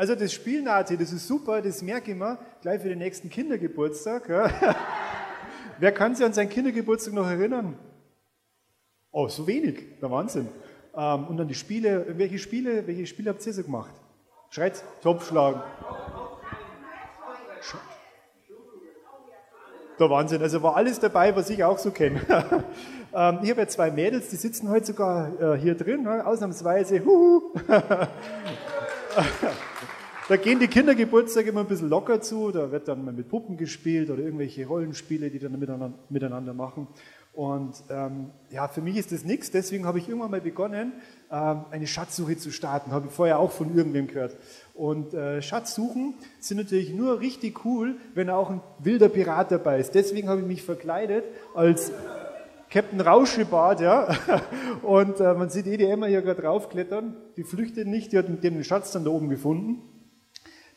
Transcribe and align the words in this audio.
Also 0.00 0.14
das 0.14 0.32
Spiel 0.32 0.62
Nati, 0.62 0.96
das 0.96 1.12
ist 1.12 1.28
super, 1.28 1.60
das 1.60 1.82
merke 1.82 2.12
ich 2.12 2.16
mir 2.16 2.38
gleich 2.62 2.80
für 2.80 2.88
den 2.88 3.00
nächsten 3.00 3.28
Kindergeburtstag. 3.28 4.30
Ja. 4.30 4.50
Wer 5.78 5.92
kann 5.92 6.14
sich 6.14 6.24
an 6.24 6.32
seinen 6.32 6.48
Kindergeburtstag 6.48 7.12
noch 7.12 7.28
erinnern? 7.28 7.78
Oh, 9.10 9.28
so 9.28 9.46
wenig, 9.46 10.00
der 10.00 10.10
Wahnsinn. 10.10 10.48
Ähm, 10.96 11.26
und 11.26 11.36
dann 11.36 11.48
die 11.48 11.54
Spiele, 11.54 12.14
welche 12.16 12.38
Spiele, 12.38 12.86
welche 12.86 13.04
Spiele 13.04 13.28
habt 13.28 13.46
ihr 13.46 13.52
so 13.52 13.62
gemacht? 13.62 13.92
Schreit, 14.48 14.82
Topfschlagen. 15.02 15.60
Der 19.98 20.08
Wahnsinn, 20.08 20.40
also 20.40 20.62
war 20.62 20.76
alles 20.76 20.98
dabei, 20.98 21.36
was 21.36 21.50
ich 21.50 21.62
auch 21.62 21.76
so 21.76 21.90
kenne. 21.90 22.22
ähm, 23.14 23.40
ich 23.42 23.50
habe 23.50 23.60
ja 23.60 23.68
zwei 23.68 23.90
Mädels, 23.90 24.30
die 24.30 24.36
sitzen 24.36 24.70
heute 24.70 24.86
sogar 24.86 25.28
äh, 25.38 25.58
hier 25.58 25.74
drin, 25.74 26.04
ne? 26.04 26.26
ausnahmsweise. 26.26 27.04
Huhu. 27.04 27.52
da 30.30 30.36
gehen 30.36 30.60
die 30.60 30.68
Kindergeburtstage 30.68 31.48
immer 31.48 31.62
ein 31.62 31.66
bisschen 31.66 31.88
locker 31.88 32.20
zu, 32.20 32.52
da 32.52 32.70
wird 32.70 32.86
dann 32.86 33.04
mal 33.04 33.12
mit 33.12 33.28
Puppen 33.28 33.56
gespielt 33.56 34.10
oder 34.10 34.22
irgendwelche 34.22 34.64
Rollenspiele, 34.64 35.28
die 35.28 35.40
dann 35.40 35.58
miteinander, 35.58 35.92
miteinander 36.08 36.54
machen. 36.54 36.86
Und 37.32 37.82
ähm, 37.90 38.30
ja, 38.48 38.68
für 38.68 38.80
mich 38.80 38.96
ist 38.96 39.10
das 39.10 39.24
nichts, 39.24 39.50
deswegen 39.50 39.86
habe 39.86 39.98
ich 39.98 40.08
irgendwann 40.08 40.30
mal 40.30 40.40
begonnen, 40.40 40.92
ähm, 41.32 41.64
eine 41.72 41.88
Schatzsuche 41.88 42.36
zu 42.36 42.52
starten. 42.52 42.92
Habe 42.92 43.08
ich 43.08 43.12
vorher 43.12 43.40
auch 43.40 43.50
von 43.50 43.76
irgendwem 43.76 44.06
gehört. 44.06 44.36
Und 44.72 45.14
äh, 45.14 45.42
Schatzsuchen 45.42 46.14
sind 46.38 46.58
natürlich 46.58 46.94
nur 46.94 47.18
richtig 47.18 47.64
cool, 47.64 47.96
wenn 48.14 48.30
auch 48.30 48.50
ein 48.50 48.60
wilder 48.78 49.08
Pirat 49.08 49.50
dabei 49.50 49.80
ist. 49.80 49.96
Deswegen 49.96 50.28
habe 50.28 50.42
ich 50.42 50.46
mich 50.46 50.62
verkleidet 50.62 51.24
als 51.56 51.90
Captain 52.70 53.00
Rauschebart, 53.00 53.80
ja. 53.80 54.16
Und 54.82 55.18
äh, 55.18 55.34
man 55.34 55.50
sieht 55.50 55.66
eh 55.66 55.76
die 55.76 55.86
Emma 55.86 56.06
hier 56.06 56.22
gerade 56.22 56.42
draufklettern. 56.42 57.16
Die 57.36 57.42
flüchtet 57.42 57.88
nicht, 57.88 58.12
die 58.12 58.18
hat 58.18 58.26
den 58.44 58.62
Schatz 58.62 58.92
dann 58.92 59.04
da 59.04 59.10
oben 59.10 59.28
gefunden. 59.28 59.89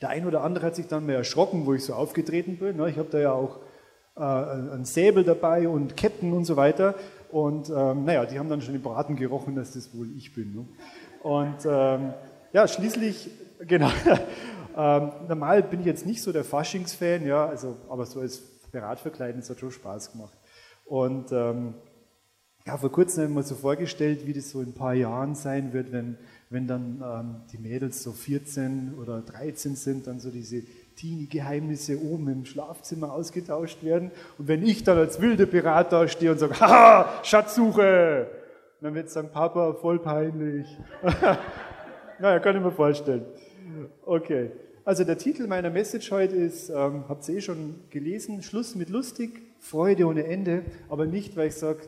Der 0.04 0.10
ein 0.10 0.28
oder 0.28 0.44
andere 0.44 0.66
hat 0.66 0.76
sich 0.76 0.88
dann 0.88 1.06
mal 1.06 1.14
erschrocken, 1.14 1.66
wo 1.66 1.74
ich 1.74 1.86
so 1.86 1.94
aufgetreten 1.94 2.58
bin. 2.58 2.76
Ne? 2.76 2.90
Ich 2.90 2.98
habe 2.98 3.08
da 3.10 3.20
ja 3.20 3.32
auch 3.32 3.60
äh, 4.18 4.20
ein 4.20 4.84
Säbel 4.84 5.24
dabei 5.24 5.70
und 5.70 5.96
Ketten 5.96 6.34
und 6.34 6.44
so 6.44 6.58
weiter. 6.58 6.96
Und 7.32 7.70
ähm, 7.70 8.04
naja, 8.04 8.26
die 8.26 8.38
haben 8.38 8.50
dann 8.50 8.60
schon 8.60 8.76
im 8.76 8.82
Braten 8.82 9.16
gerochen, 9.16 9.56
dass 9.56 9.72
das 9.72 9.98
wohl 9.98 10.10
ich 10.18 10.36
bin. 10.36 10.56
Ne? 10.56 10.66
Und 11.22 11.56
ähm, 11.66 12.14
ja, 12.52 12.68
schließlich, 12.68 13.32
genau, 13.60 13.90
ähm, 14.76 15.12
normal 15.30 15.64
bin 15.64 15.80
ich 15.80 15.86
jetzt 15.86 16.06
nicht 16.06 16.22
so 16.22 16.34
der 16.34 16.44
Faschingsfan, 16.44 17.26
ja, 17.26 17.46
also, 17.46 17.78
aber 17.88 18.06
so 18.06 18.20
als 18.20 18.40
Piratverkleiden, 18.74 19.40
das 19.40 19.50
hat 19.52 19.62
schon 19.62 19.72
Spaß 19.72 20.12
gemacht. 20.12 20.38
Und 20.84 21.32
ähm, 21.32 21.76
ja, 22.68 22.76
vor 22.76 22.92
kurzem 22.92 23.24
habe 23.24 23.32
ich 23.32 23.36
mir 23.38 23.44
so 23.44 23.56
vorgestellt, 23.56 24.28
wie 24.28 24.34
das 24.34 24.50
so 24.50 24.60
in 24.60 24.72
ein 24.72 24.74
paar 24.74 24.96
Jahren 24.96 25.36
sein 25.36 25.72
wird, 25.72 25.94
wenn, 25.94 26.18
wenn 26.54 26.68
dann 26.68 27.04
ähm, 27.04 27.36
die 27.52 27.58
Mädels 27.58 28.04
so 28.04 28.12
14 28.12 28.94
oder 29.02 29.22
13 29.22 29.76
sind, 29.76 30.08
dann 30.08 30.20
so 30.20 30.30
diese 30.30 30.64
Teenie-Geheimnisse 30.96 32.00
oben 32.00 32.28
im 32.30 32.46
Schlafzimmer 32.46 33.12
ausgetauscht 33.12 33.84
werden. 33.84 34.12
Und 34.38 34.48
wenn 34.48 34.64
ich 34.64 34.84
dann 34.84 34.98
als 34.98 35.20
wilder 35.20 35.48
Pirat 35.48 35.92
da 35.92 36.08
stehe 36.08 36.32
und 36.32 36.38
sage, 36.38 36.60
haha, 36.60 37.24
Schatzsuche, 37.24 38.28
dann 38.82 38.94
wird 38.94 39.08
es 39.08 39.14
sagen, 39.14 39.30
Papa, 39.32 39.74
voll 39.74 40.00
peinlich. 40.00 40.68
naja, 42.20 42.40
kann 42.40 42.56
ich 42.56 42.62
mir 42.62 42.72
vorstellen. 42.72 43.26
Okay. 44.06 44.52
Also 44.86 45.06
der 45.06 45.18
Titel 45.18 45.48
meiner 45.48 45.70
Message 45.70 46.12
heute 46.12 46.36
ist, 46.36 46.70
ähm, 46.70 47.06
habt 47.08 47.28
ihr 47.30 47.38
eh 47.38 47.42
schon 47.42 47.76
gelesen, 47.90 48.44
Schluss 48.44 48.76
mit 48.76 48.90
lustig, 48.90 49.42
Freude 49.60 50.06
ohne 50.06 50.26
Ende, 50.26 50.64
aber 50.90 51.06
nicht, 51.06 51.38
weil 51.38 51.48
ich 51.48 51.56
sage, 51.56 51.88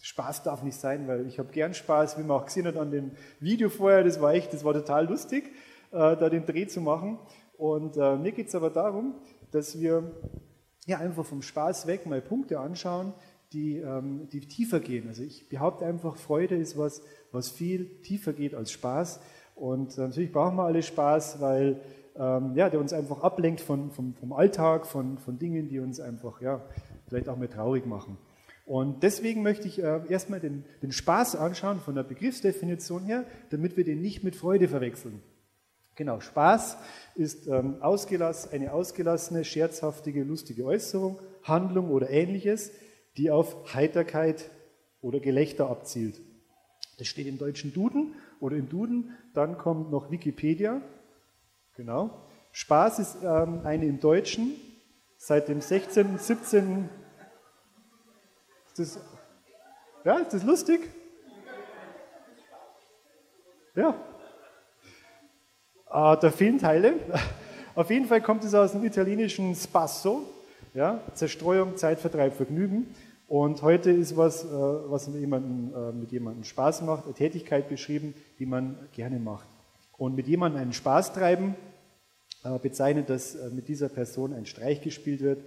Spaß 0.00 0.42
darf 0.42 0.62
nicht 0.62 0.78
sein, 0.78 1.06
weil 1.08 1.26
ich 1.26 1.38
habe 1.38 1.52
gern 1.52 1.74
Spaß, 1.74 2.18
wie 2.18 2.22
man 2.22 2.38
auch 2.38 2.46
gesehen 2.46 2.66
hat 2.66 2.76
an 2.76 2.90
dem 2.90 3.12
Video 3.38 3.68
vorher, 3.68 4.02
das 4.02 4.20
war 4.20 4.32
echt, 4.32 4.52
das 4.52 4.64
war 4.64 4.72
total 4.72 5.06
lustig, 5.06 5.44
äh, 5.92 6.16
da 6.16 6.28
den 6.28 6.46
Dreh 6.46 6.66
zu 6.66 6.80
machen. 6.80 7.18
Und 7.56 7.96
äh, 7.96 8.16
mir 8.16 8.32
geht 8.32 8.48
es 8.48 8.54
aber 8.54 8.70
darum, 8.70 9.14
dass 9.50 9.78
wir 9.78 10.10
ja 10.86 10.98
einfach 10.98 11.26
vom 11.26 11.42
Spaß 11.42 11.86
weg 11.86 12.06
mal 12.06 12.22
Punkte 12.22 12.58
anschauen, 12.58 13.12
die, 13.52 13.78
ähm, 13.78 14.28
die 14.30 14.40
tiefer 14.40 14.80
gehen. 14.80 15.08
Also 15.08 15.22
ich 15.22 15.48
behaupte 15.48 15.84
einfach, 15.84 16.16
Freude 16.16 16.56
ist 16.56 16.78
was, 16.78 17.02
was 17.32 17.50
viel 17.50 18.00
tiefer 18.02 18.32
geht 18.32 18.54
als 18.54 18.72
Spaß. 18.72 19.20
Und 19.54 19.98
äh, 19.98 20.02
natürlich 20.02 20.32
brauchen 20.32 20.56
wir 20.56 20.64
alle 20.64 20.82
Spaß, 20.82 21.40
weil 21.40 21.80
ähm, 22.16 22.54
ja, 22.54 22.70
der 22.70 22.80
uns 22.80 22.92
einfach 22.92 23.22
ablenkt 23.22 23.60
von, 23.60 23.90
vom, 23.90 24.14
vom 24.14 24.32
Alltag, 24.32 24.86
von, 24.86 25.18
von 25.18 25.38
Dingen, 25.38 25.68
die 25.68 25.80
uns 25.80 26.00
einfach 26.00 26.40
ja, 26.40 26.62
vielleicht 27.08 27.28
auch 27.28 27.36
mehr 27.36 27.50
traurig 27.50 27.86
machen. 27.86 28.16
Und 28.70 29.02
deswegen 29.02 29.42
möchte 29.42 29.66
ich 29.66 29.82
äh, 29.82 30.00
erstmal 30.08 30.38
den, 30.38 30.64
den 30.80 30.92
Spaß 30.92 31.34
anschauen 31.34 31.80
von 31.80 31.96
der 31.96 32.04
Begriffsdefinition 32.04 33.02
her, 33.02 33.24
damit 33.50 33.76
wir 33.76 33.82
den 33.82 34.00
nicht 34.00 34.22
mit 34.22 34.36
Freude 34.36 34.68
verwechseln. 34.68 35.20
Genau, 35.96 36.20
Spaß 36.20 36.76
ist 37.16 37.48
ähm, 37.48 37.82
ausgelass, 37.82 38.52
eine 38.52 38.72
ausgelassene, 38.72 39.42
scherzhaftige, 39.42 40.22
lustige 40.22 40.64
Äußerung, 40.64 41.18
Handlung 41.42 41.90
oder 41.90 42.10
ähnliches, 42.10 42.70
die 43.16 43.32
auf 43.32 43.74
Heiterkeit 43.74 44.52
oder 45.00 45.18
Gelächter 45.18 45.68
abzielt. 45.68 46.20
Das 46.96 47.08
steht 47.08 47.26
im 47.26 47.38
deutschen 47.38 47.72
Duden 47.74 48.14
oder 48.38 48.54
im 48.54 48.68
Duden. 48.68 49.16
Dann 49.34 49.58
kommt 49.58 49.90
noch 49.90 50.12
Wikipedia. 50.12 50.80
Genau. 51.74 52.22
Spaß 52.52 53.00
ist 53.00 53.16
ähm, 53.24 53.62
eine 53.64 53.86
im 53.86 53.98
Deutschen 53.98 54.52
seit 55.16 55.48
dem 55.48 55.60
16., 55.60 56.18
17. 56.18 56.88
Ist 58.70 58.78
das, 58.78 59.00
ja, 60.04 60.18
ist 60.18 60.32
das 60.32 60.44
lustig? 60.44 60.88
Ja, 63.74 63.96
äh, 65.90 66.16
da 66.20 66.30
fehlen 66.30 66.58
Teile. 66.58 66.94
Auf 67.74 67.90
jeden 67.90 68.06
Fall 68.06 68.20
kommt 68.20 68.44
es 68.44 68.54
aus 68.54 68.72
dem 68.72 68.84
italienischen 68.84 69.54
Spasso, 69.56 70.22
ja, 70.72 71.00
Zerstreuung, 71.14 71.76
Zeitvertreib, 71.76 72.34
Vergnügen. 72.34 72.94
Und 73.26 73.62
heute 73.62 73.90
ist 73.90 74.16
was, 74.16 74.44
äh, 74.44 74.48
was 74.48 75.08
mit 75.08 75.20
äh, 75.20 75.92
mit 75.92 76.12
jemandem 76.12 76.44
Spaß 76.44 76.82
macht, 76.82 77.06
eine 77.06 77.14
Tätigkeit 77.14 77.68
beschrieben, 77.68 78.14
die 78.38 78.46
man 78.46 78.78
gerne 78.92 79.18
macht. 79.18 79.48
Und 79.96 80.14
mit 80.14 80.28
jemandem 80.28 80.62
einen 80.62 80.72
Spaß 80.72 81.12
treiben 81.12 81.56
bezeichnet, 82.62 83.10
dass 83.10 83.36
mit 83.52 83.68
dieser 83.68 83.90
Person 83.90 84.32
ein 84.32 84.46
Streich 84.46 84.80
gespielt 84.80 85.20
wird. 85.20 85.42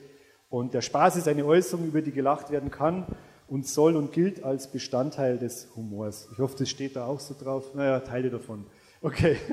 Und 0.53 0.75
der 0.75 0.81
Spaß 0.81 1.15
ist 1.15 1.27
eine 1.27 1.47
Äußerung, 1.47 1.87
über 1.87 2.03
die 2.03 2.11
gelacht 2.11 2.51
werden 2.51 2.69
kann 2.69 3.07
und 3.47 3.65
soll 3.65 3.95
und 3.95 4.11
gilt 4.11 4.43
als 4.43 4.71
Bestandteil 4.71 5.39
des 5.39 5.69
Humors. 5.75 6.29
Ich 6.31 6.37
hoffe, 6.37 6.55
das 6.59 6.69
steht 6.69 6.95
da 6.95 7.07
auch 7.07 7.19
so 7.19 7.33
drauf. 7.33 7.73
Naja, 7.73 7.99
Teile 8.01 8.29
davon. 8.29 8.65
Okay. 9.01 9.37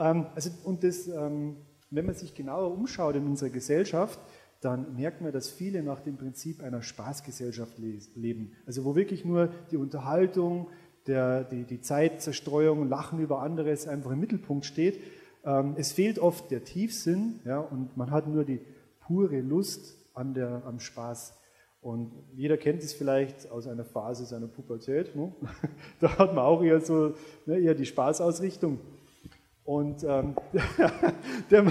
Ähm, 0.00 0.26
also, 0.36 0.50
und 0.62 0.84
das, 0.84 1.08
ähm, 1.08 1.56
wenn 1.90 2.06
man 2.06 2.14
sich 2.14 2.32
genauer 2.32 2.70
umschaut 2.70 3.16
in 3.16 3.26
unserer 3.26 3.50
Gesellschaft, 3.50 4.20
dann 4.60 4.94
merkt 4.94 5.20
man, 5.20 5.32
dass 5.32 5.48
viele 5.48 5.82
nach 5.82 5.98
dem 5.98 6.16
Prinzip 6.16 6.62
einer 6.62 6.82
Spaßgesellschaft 6.82 7.76
leben. 8.14 8.52
Also 8.64 8.84
wo 8.84 8.94
wirklich 8.94 9.24
nur 9.24 9.48
die 9.72 9.76
Unterhaltung, 9.76 10.68
der, 11.08 11.42
die, 11.42 11.64
die 11.64 11.80
Zeitzerstreuung, 11.80 12.88
Lachen 12.88 13.18
über 13.18 13.42
anderes 13.42 13.88
einfach 13.88 14.12
im 14.12 14.20
Mittelpunkt 14.20 14.66
steht. 14.66 15.00
Ähm, 15.44 15.74
es 15.76 15.90
fehlt 15.90 16.20
oft 16.20 16.48
der 16.52 16.62
Tiefsinn 16.62 17.40
ja, 17.44 17.58
und 17.58 17.96
man 17.96 18.12
hat 18.12 18.28
nur 18.28 18.44
die 18.44 18.60
pure 19.00 19.40
Lust 19.40 19.98
an 20.18 20.34
der, 20.34 20.62
am 20.66 20.80
Spaß. 20.80 21.38
Und 21.80 22.12
jeder 22.34 22.56
kennt 22.56 22.82
es 22.82 22.92
vielleicht 22.92 23.50
aus 23.50 23.68
einer 23.68 23.84
Phase 23.84 24.26
seiner 24.26 24.48
Pubertät. 24.48 25.14
Ne? 25.14 25.32
Da 26.00 26.18
hat 26.18 26.34
man 26.34 26.44
auch 26.44 26.62
eher 26.62 26.80
so 26.80 27.14
ne, 27.46 27.58
eher 27.58 27.74
die 27.74 27.86
Spaßausrichtung. 27.86 28.80
Und 29.64 30.02
ähm, 30.02 30.34
der, 31.50 31.64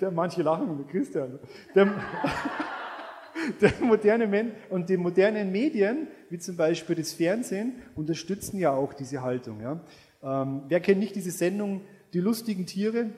der, 0.00 0.10
manche 0.10 0.42
lachen 0.42 0.86
Christian. 0.88 1.38
Der, 1.74 1.86
der 3.60 3.72
moderne 3.80 4.26
Men 4.28 4.52
und 4.70 4.88
die 4.88 4.96
modernen 4.96 5.50
Medien, 5.50 6.06
wie 6.30 6.38
zum 6.38 6.56
Beispiel 6.56 6.94
das 6.94 7.12
Fernsehen, 7.12 7.82
unterstützen 7.96 8.58
ja 8.58 8.72
auch 8.72 8.94
diese 8.94 9.22
Haltung. 9.22 9.60
Ja. 9.60 9.80
Ähm, 10.22 10.62
wer 10.68 10.80
kennt 10.80 11.00
nicht 11.00 11.16
diese 11.16 11.32
Sendung, 11.32 11.80
die 12.12 12.20
lustigen 12.20 12.66
Tiere, 12.66 13.10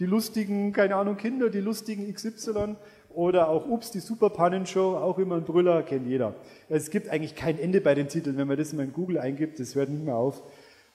die 0.00 0.06
lustigen, 0.06 0.72
keine 0.72 0.96
Ahnung, 0.96 1.16
Kinder, 1.16 1.50
die 1.50 1.60
lustigen 1.60 2.12
XY 2.12 2.76
oder 3.14 3.48
auch 3.48 3.66
Ups, 3.68 3.90
die 3.90 4.00
Superpannenshow, 4.00 4.96
auch 4.96 5.18
immer 5.18 5.36
ein 5.36 5.44
Brüller, 5.44 5.82
kennt 5.82 6.06
jeder. 6.06 6.34
Es 6.68 6.90
gibt 6.90 7.08
eigentlich 7.08 7.34
kein 7.34 7.58
Ende 7.58 7.80
bei 7.80 7.94
den 7.94 8.08
Titeln, 8.08 8.36
wenn 8.36 8.48
man 8.48 8.56
das 8.56 8.72
mal 8.72 8.84
in 8.84 8.92
Google 8.92 9.18
eingibt, 9.18 9.60
das 9.60 9.74
hört 9.74 9.88
nicht 9.88 10.04
mehr 10.04 10.16
auf. 10.16 10.42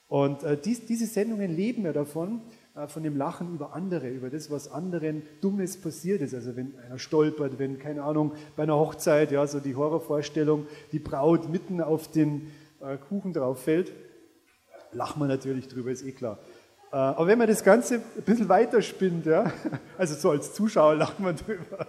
Und 0.07 0.43
äh, 0.43 0.57
dies, 0.57 0.85
diese 0.85 1.05
Sendungen 1.05 1.55
leben 1.55 1.85
ja 1.85 1.93
davon, 1.93 2.41
äh, 2.75 2.87
von 2.87 3.03
dem 3.03 3.15
Lachen 3.15 3.53
über 3.53 3.73
andere, 3.73 4.09
über 4.09 4.29
das, 4.29 4.49
was 4.49 4.71
anderen 4.71 5.21
Dummes 5.41 5.79
passiert 5.79 6.21
ist. 6.21 6.33
Also 6.33 6.55
wenn 6.55 6.73
einer 6.79 6.97
stolpert, 6.97 7.59
wenn, 7.59 7.77
keine 7.77 8.03
Ahnung, 8.03 8.33
bei 8.55 8.63
einer 8.63 8.75
Hochzeit, 8.75 9.31
ja, 9.31 9.45
so 9.45 9.59
die 9.59 9.75
Horrorvorstellung, 9.75 10.65
die 10.91 10.99
Braut 10.99 11.49
mitten 11.49 11.79
auf 11.79 12.09
den 12.09 12.47
äh, 12.81 12.97
Kuchen 12.97 13.33
drauf 13.33 13.63
fällt, 13.63 13.93
lachen 14.91 15.21
wir 15.21 15.27
natürlich 15.27 15.67
drüber, 15.67 15.91
ist 15.91 16.03
eh 16.03 16.11
klar. 16.11 16.39
Äh, 16.91 16.95
aber 16.95 17.27
wenn 17.27 17.37
man 17.37 17.47
das 17.47 17.63
Ganze 17.63 17.95
ein 17.95 18.23
bisschen 18.25 18.49
weiterspinnt, 18.49 19.25
ja, 19.25 19.51
also 19.97 20.15
so 20.15 20.31
als 20.31 20.53
Zuschauer 20.53 20.95
lacht 20.95 21.19
man 21.19 21.35
drüber, 21.35 21.87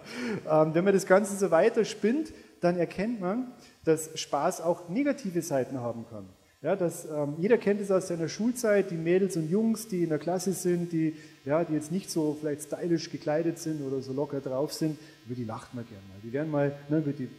ähm, 0.50 0.74
wenn 0.74 0.84
man 0.84 0.92
das 0.92 1.06
Ganze 1.06 1.36
so 1.36 1.50
weiterspinnt, 1.50 2.32
dann 2.60 2.76
erkennt 2.76 3.20
man, 3.20 3.52
dass 3.84 4.18
Spaß 4.18 4.60
auch 4.60 4.88
negative 4.88 5.40
Seiten 5.40 5.80
haben 5.80 6.04
kann. 6.10 6.26
Ja, 6.62 6.76
dass, 6.76 7.06
ähm, 7.06 7.36
jeder 7.38 7.56
kennt 7.56 7.80
es 7.80 7.90
aus 7.90 8.08
seiner 8.08 8.28
Schulzeit, 8.28 8.90
die 8.90 8.96
Mädels 8.96 9.34
und 9.38 9.48
Jungs, 9.48 9.88
die 9.88 10.02
in 10.02 10.10
der 10.10 10.18
Klasse 10.18 10.52
sind, 10.52 10.92
die, 10.92 11.16
ja, 11.46 11.64
die 11.64 11.72
jetzt 11.72 11.90
nicht 11.90 12.10
so 12.10 12.36
vielleicht 12.38 12.64
stylisch 12.64 13.08
gekleidet 13.08 13.58
sind 13.58 13.80
oder 13.80 14.02
so 14.02 14.12
locker 14.12 14.40
drauf 14.40 14.74
sind, 14.74 14.98
über 15.24 15.34
die 15.34 15.44
lacht 15.44 15.72
man 15.72 15.86
gerne 15.86 16.02
mal. 16.08 16.18
Die 16.22 16.34
werden 16.34 16.50
mal, 16.50 16.76
ne, 16.90 17.00
die, 17.00 17.30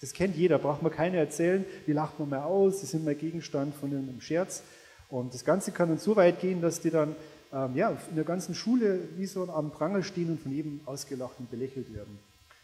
das 0.00 0.12
kennt 0.12 0.36
jeder, 0.36 0.60
braucht 0.60 0.80
man 0.80 0.92
keine 0.92 1.16
erzählen, 1.16 1.64
die 1.88 1.92
lacht 1.92 2.20
man 2.20 2.28
mal 2.28 2.44
aus, 2.44 2.78
die 2.78 2.86
sind 2.86 3.04
mal 3.04 3.16
Gegenstand 3.16 3.74
von 3.74 3.90
einem 3.90 4.20
Scherz. 4.20 4.62
Und 5.12 5.34
das 5.34 5.44
Ganze 5.44 5.72
kann 5.72 5.90
dann 5.90 5.98
so 5.98 6.16
weit 6.16 6.40
gehen, 6.40 6.62
dass 6.62 6.80
die 6.80 6.88
dann 6.88 7.14
ähm, 7.52 7.76
ja, 7.76 7.90
in 8.08 8.16
der 8.16 8.24
ganzen 8.24 8.54
Schule 8.54 8.98
wie 9.18 9.26
so 9.26 9.46
am 9.52 9.70
Pranger 9.70 10.02
stehen 10.02 10.30
und 10.30 10.40
von 10.40 10.50
jedem 10.50 10.80
ausgelacht 10.86 11.34
und 11.38 11.50
belächelt 11.50 11.92
werden. 11.94 12.18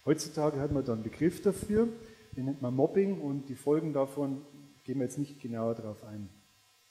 Heutzutage 0.06 0.58
hat 0.58 0.72
man 0.72 0.82
da 0.82 0.94
einen 0.94 1.02
Begriff 1.02 1.42
dafür, 1.42 1.88
den 2.34 2.46
nennt 2.46 2.62
man 2.62 2.74
Mobbing 2.74 3.20
und 3.20 3.50
die 3.50 3.54
Folgen 3.54 3.92
davon 3.92 4.40
gehen 4.84 4.98
wir 4.98 5.04
jetzt 5.04 5.18
nicht 5.18 5.42
genauer 5.42 5.74
darauf 5.74 6.02
ein. 6.04 6.30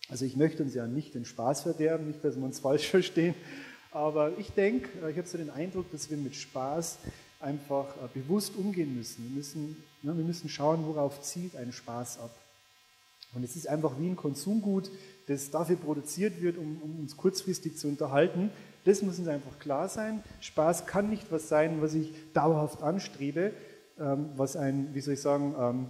Also 0.10 0.26
ich 0.26 0.36
möchte 0.36 0.62
uns 0.62 0.76
ja 0.76 0.86
nicht 0.86 1.16
den 1.16 1.26
Spaß 1.26 1.64
verderben, 1.64 2.06
nicht, 2.06 2.24
dass 2.24 2.36
wir 2.36 2.44
uns 2.44 2.60
falsch 2.60 2.88
verstehen, 2.92 3.34
aber 3.90 4.38
ich 4.38 4.52
denke, 4.52 4.90
äh, 5.04 5.10
ich 5.10 5.18
habe 5.18 5.28
so 5.28 5.40
den 5.40 5.50
Eindruck, 5.50 5.92
dass 5.92 6.12
wir 6.12 6.18
mit 6.18 6.36
Spaß 6.36 7.00
einfach 7.40 7.88
äh, 7.96 8.08
bewusst 8.14 8.56
umgehen 8.56 8.96
müssen. 8.96 9.24
Wir 9.24 9.36
müssen, 9.36 9.84
ne, 10.04 10.16
wir 10.16 10.24
müssen 10.24 10.50
schauen, 10.50 10.86
worauf 10.86 11.20
zielt 11.22 11.56
ein 11.56 11.72
Spaß 11.72 12.20
ab. 12.20 12.36
Und 13.34 13.44
es 13.44 13.56
ist 13.56 13.68
einfach 13.68 14.00
wie 14.00 14.08
ein 14.08 14.16
Konsumgut, 14.16 14.92
das 15.28 15.52
dafür 15.52 15.76
produziert 15.76 16.42
wird, 16.42 16.58
um, 16.58 16.82
um, 16.82 17.00
uns 17.00 17.16
kurzfristig 17.16 17.78
zu 17.78 17.88
unterhalten. 17.88 18.50
Das 18.86 19.02
muss 19.02 19.20
uns 19.20 19.28
einfach 19.28 19.60
klar 19.60 19.90
sein. 19.90 20.24
Spaß 20.40 20.86
kann 20.86 21.10
nicht 21.10 21.32
was 21.32 21.50
sein, 21.50 21.82
was 21.82 21.94
ich 21.94 22.14
dauerhaft 22.34 22.82
anstrebe, 22.82 23.52
ähm, 24.00 24.30
was 24.36 24.56
ein, 24.56 24.94
wie 24.94 25.02
soll 25.02 25.16
ich 25.16 25.22
sagen, 25.22 25.56
ähm, 25.60 25.90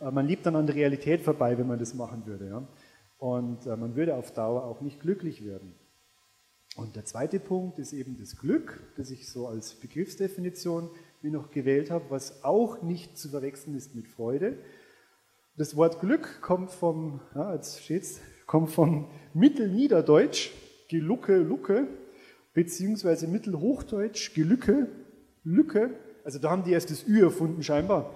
äh, 0.00 0.10
man 0.10 0.26
liebt 0.26 0.46
dann 0.46 0.56
an 0.56 0.66
der 0.66 0.76
Realität 0.76 1.22
vorbei, 1.22 1.58
wenn 1.58 1.66
man 1.66 1.78
das 1.78 1.94
machen 1.94 2.24
würde. 2.26 2.48
Ja? 2.48 2.62
Und 3.18 3.66
äh, 3.66 3.76
man 3.76 3.96
würde 3.96 4.14
auf 4.14 4.32
Dauer 4.32 4.64
auch 4.64 4.80
nicht 4.80 5.00
glücklich 5.00 5.44
werden. 5.44 5.74
Und 6.76 6.94
der 6.94 7.04
zweite 7.04 7.40
Punkt 7.40 7.80
ist 7.80 7.92
eben 7.92 8.16
das 8.20 8.36
Glück, 8.36 8.80
das 8.96 9.10
ich 9.10 9.28
so 9.28 9.48
als 9.48 9.74
Begriffsdefinition 9.74 10.88
mir 11.22 11.32
noch 11.32 11.50
gewählt 11.50 11.90
habe, 11.90 12.04
was 12.10 12.44
auch 12.44 12.82
nicht 12.82 13.18
zu 13.18 13.30
verwechseln 13.30 13.76
ist 13.76 13.96
mit 13.96 14.06
Freude. 14.06 14.58
Das 15.56 15.74
Wort 15.74 15.98
Glück 15.98 16.40
kommt 16.40 16.70
vom, 16.70 17.20
ja, 17.34 17.52
jetzt 17.54 17.82
steht's, 17.82 18.20
kommt 18.48 18.70
vom 18.70 19.06
Mittelniederdeutsch, 19.34 20.50
Gelucke, 20.88 21.36
Lucke, 21.36 21.86
beziehungsweise 22.54 23.28
Mittelhochdeutsch, 23.28 24.34
Gelücke, 24.34 24.88
Lücke. 25.44 25.90
Also 26.24 26.40
da 26.40 26.50
haben 26.50 26.64
die 26.64 26.72
erst 26.72 26.90
das 26.90 27.06
Ü 27.06 27.22
erfunden 27.22 27.62
scheinbar. 27.62 28.14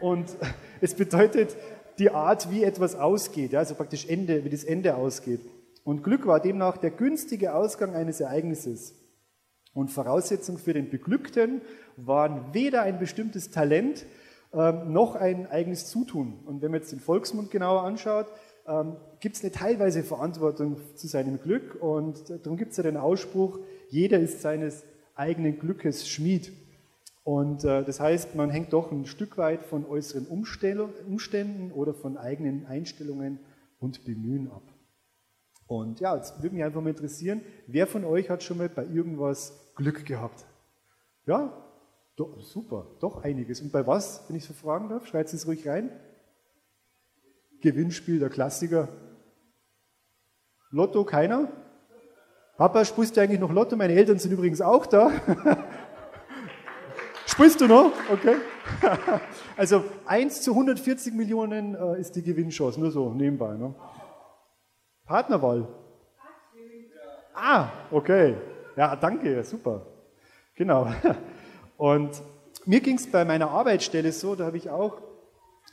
Und 0.00 0.36
es 0.80 0.94
bedeutet 0.94 1.56
die 1.98 2.10
Art, 2.10 2.50
wie 2.50 2.62
etwas 2.62 2.94
ausgeht, 2.94 3.54
also 3.54 3.74
praktisch 3.74 4.06
Ende, 4.06 4.44
wie 4.44 4.50
das 4.50 4.64
Ende 4.64 4.94
ausgeht. 4.94 5.40
Und 5.84 6.04
Glück 6.04 6.26
war 6.26 6.38
demnach 6.38 6.76
der 6.76 6.92
günstige 6.92 7.52
Ausgang 7.52 7.92
eines 7.94 8.20
Ereignisses. 8.20 8.94
Und 9.74 9.90
Voraussetzung 9.90 10.58
für 10.58 10.74
den 10.74 10.90
Beglückten 10.90 11.60
waren 11.96 12.54
weder 12.54 12.82
ein 12.82 13.00
bestimmtes 13.00 13.50
Talent 13.50 14.06
ähm, 14.54 14.92
noch 14.92 15.16
ein 15.16 15.50
eigenes 15.50 15.88
Zutun. 15.88 16.38
Und 16.46 16.62
wenn 16.62 16.70
man 16.70 16.80
jetzt 16.80 16.92
den 16.92 17.00
Volksmund 17.00 17.50
genauer 17.50 17.82
anschaut, 17.82 18.26
ähm, 18.66 18.96
gibt 19.20 19.36
es 19.36 19.42
eine 19.42 19.52
teilweise 19.52 20.02
Verantwortung 20.02 20.76
zu 20.94 21.06
seinem 21.06 21.40
Glück. 21.40 21.76
Und 21.80 22.30
darum 22.30 22.56
gibt 22.56 22.72
es 22.72 22.76
ja 22.76 22.82
den 22.82 22.96
Ausspruch, 22.96 23.58
jeder 23.88 24.18
ist 24.18 24.40
seines 24.42 24.84
eigenen 25.14 25.58
Glückes 25.58 26.08
Schmied. 26.08 26.52
Und 27.24 27.64
äh, 27.64 27.84
das 27.84 28.00
heißt, 28.00 28.34
man 28.34 28.50
hängt 28.50 28.72
doch 28.72 28.90
ein 28.90 29.06
Stück 29.06 29.38
weit 29.38 29.62
von 29.62 29.86
äußeren 29.86 30.26
Umständen 30.26 31.70
oder 31.72 31.94
von 31.94 32.16
eigenen 32.16 32.66
Einstellungen 32.66 33.38
und 33.78 34.04
Bemühen 34.04 34.50
ab. 34.50 34.62
Und 35.66 36.00
ja, 36.00 36.16
jetzt 36.16 36.42
würde 36.42 36.54
mich 36.54 36.64
einfach 36.64 36.80
mal 36.80 36.90
interessieren, 36.90 37.40
wer 37.66 37.86
von 37.86 38.04
euch 38.04 38.28
hat 38.28 38.42
schon 38.42 38.58
mal 38.58 38.68
bei 38.68 38.84
irgendwas 38.84 39.72
Glück 39.74 40.04
gehabt? 40.04 40.44
Ja, 41.24 41.52
doch, 42.16 42.40
super, 42.40 42.86
doch 43.00 43.22
einiges. 43.22 43.60
Und 43.60 43.72
bei 43.72 43.86
was, 43.86 44.24
wenn 44.28 44.36
ich 44.36 44.44
so 44.44 44.52
fragen 44.52 44.88
darf? 44.88 45.06
Schreibt 45.06 45.32
es 45.32 45.46
ruhig 45.46 45.66
rein. 45.66 45.90
Gewinnspiel, 47.62 48.18
der 48.18 48.28
Klassiker. 48.28 48.88
Lotto, 50.70 51.04
keiner? 51.04 51.48
Papa, 52.56 52.84
spielst 52.84 53.16
du 53.16 53.20
eigentlich 53.20 53.40
noch 53.40 53.52
Lotto? 53.52 53.76
Meine 53.76 53.94
Eltern 53.94 54.18
sind 54.18 54.32
übrigens 54.32 54.60
auch 54.60 54.86
da. 54.86 55.10
Spielst 57.26 57.60
du 57.60 57.66
noch? 57.66 57.92
Okay. 58.10 58.36
Also 59.56 59.84
1 60.06 60.42
zu 60.42 60.52
140 60.52 61.14
Millionen 61.14 61.74
äh, 61.74 62.00
ist 62.00 62.16
die 62.16 62.22
Gewinnchance, 62.22 62.80
nur 62.80 62.90
so 62.90 63.10
nebenbei. 63.10 63.54
Ne? 63.54 63.74
Partnerwahl? 65.04 65.68
Ah, 67.34 67.68
okay. 67.90 68.36
Ja, 68.76 68.96
danke, 68.96 69.42
super. 69.44 69.86
Genau. 70.54 70.92
Und 71.76 72.22
mir 72.64 72.80
ging 72.80 72.96
es 72.96 73.10
bei 73.10 73.24
meiner 73.24 73.50
Arbeitsstelle 73.50 74.12
so, 74.12 74.34
da 74.34 74.46
habe 74.46 74.56
ich 74.56 74.70
auch 74.70 75.02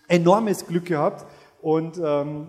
enormes 0.08 0.66
Glück 0.66 0.86
gehabt. 0.86 1.26
Und 1.62 2.00
ähm, 2.04 2.48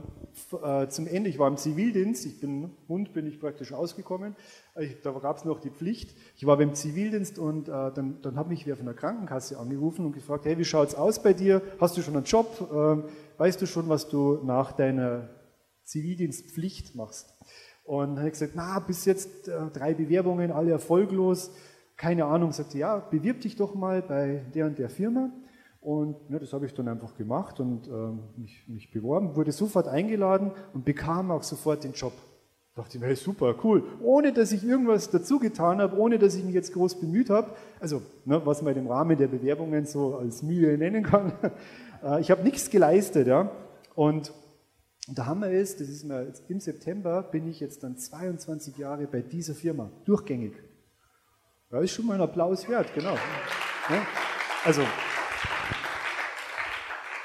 äh, 0.62 0.88
zum 0.88 1.06
Ende, 1.06 1.28
ich 1.28 1.38
war 1.38 1.48
im 1.48 1.56
Zivildienst, 1.56 2.24
ich 2.26 2.40
bin 2.40 2.70
Hund, 2.88 3.12
bin 3.12 3.26
ich 3.26 3.40
praktisch 3.40 3.72
ausgekommen. 3.72 4.36
Ich, 4.78 5.00
da 5.02 5.10
gab 5.12 5.36
es 5.36 5.44
noch 5.44 5.60
die 5.60 5.70
Pflicht. 5.70 6.16
Ich 6.36 6.46
war 6.46 6.56
beim 6.56 6.74
Zivildienst 6.74 7.38
und 7.38 7.68
äh, 7.68 7.72
dann, 7.92 8.22
dann 8.22 8.36
hat 8.36 8.48
mich 8.48 8.66
wer 8.66 8.76
von 8.76 8.86
der 8.86 8.94
Krankenkasse 8.94 9.58
angerufen 9.58 10.06
und 10.06 10.12
gefragt, 10.12 10.44
hey, 10.44 10.58
wie 10.58 10.64
schaut's 10.64 10.94
aus 10.94 11.22
bei 11.22 11.32
dir? 11.32 11.62
Hast 11.80 11.96
du 11.96 12.02
schon 12.02 12.14
einen 12.14 12.24
Job? 12.24 12.68
Ähm, 12.72 13.04
weißt 13.38 13.60
du 13.60 13.66
schon, 13.66 13.88
was 13.88 14.08
du 14.08 14.40
nach 14.44 14.72
deiner 14.72 15.28
Zivildienstpflicht 15.84 16.94
machst? 16.94 17.34
Und 17.82 18.10
dann 18.10 18.18
habe 18.18 18.28
ich 18.28 18.34
gesagt, 18.34 18.52
na, 18.54 18.78
bis 18.78 19.04
jetzt 19.04 19.48
äh, 19.48 19.70
drei 19.72 19.94
Bewerbungen, 19.94 20.52
alle 20.52 20.70
erfolglos. 20.70 21.50
Keine 21.96 22.26
Ahnung, 22.26 22.52
sagte, 22.52 22.78
ja, 22.78 22.98
bewirb 22.98 23.40
dich 23.40 23.56
doch 23.56 23.74
mal 23.74 24.02
bei 24.02 24.44
der 24.54 24.66
und 24.66 24.78
der 24.78 24.88
Firma. 24.88 25.30
Und 25.80 26.16
ja, 26.28 26.38
das 26.38 26.52
habe 26.52 26.66
ich 26.66 26.74
dann 26.74 26.88
einfach 26.88 27.16
gemacht 27.16 27.58
und 27.58 27.88
ähm, 27.88 28.20
mich, 28.36 28.68
mich, 28.68 28.90
beworben, 28.90 29.34
wurde 29.34 29.50
sofort 29.50 29.88
eingeladen 29.88 30.52
und 30.74 30.84
bekam 30.84 31.30
auch 31.30 31.42
sofort 31.42 31.84
den 31.84 31.92
Job. 31.92 32.12
Da 32.74 32.82
dachte 32.82 32.98
ich 32.98 33.00
mir, 33.00 33.06
hey, 33.06 33.16
super, 33.16 33.54
cool. 33.64 33.82
Ohne 34.02 34.32
dass 34.34 34.52
ich 34.52 34.62
irgendwas 34.62 35.10
dazu 35.10 35.38
getan 35.38 35.80
habe, 35.80 35.96
ohne 35.96 36.18
dass 36.18 36.34
ich 36.34 36.44
mich 36.44 36.54
jetzt 36.54 36.75
groß 36.75 37.00
bemüht 37.00 37.30
habe. 37.30 37.52
Also, 37.80 38.02
ne, 38.26 38.44
was 38.44 38.60
man 38.60 38.76
im 38.76 38.88
Rahmen 38.88 39.16
der 39.16 39.28
Bewerbungen 39.28 39.87
so 39.87 40.16
als 40.16 40.42
Mühe 40.42 40.76
nennen 40.78 41.02
kann. 41.02 41.32
Äh, 42.02 42.22
ich 42.22 42.30
habe 42.30 42.42
nichts 42.42 42.70
geleistet. 42.70 43.26
Ja. 43.26 43.50
Und 43.94 44.32
der 45.06 45.26
Hammer 45.26 45.50
ist, 45.50 45.82
das 45.82 45.88
ist 45.90 46.04
mir 46.04 46.25
jetzt 46.25 46.49
im 46.49 46.58
September, 46.58 47.22
bin 47.22 47.46
ich 47.46 47.60
jetzt 47.60 47.82
dann 47.82 47.99
22 47.99 48.78
Jahre 48.78 49.06
bei 49.06 49.20
dieser 49.20 49.54
Firma, 49.54 49.90
durchgängig. 50.06 50.54
Ja, 51.70 51.80
ist 51.80 51.90
schon 51.90 52.06
mal 52.06 52.14
ein 52.14 52.22
Applaus 52.22 52.66
wert, 52.70 52.94
genau. 52.94 53.12
Ja. 53.90 54.06
Also, 54.64 54.80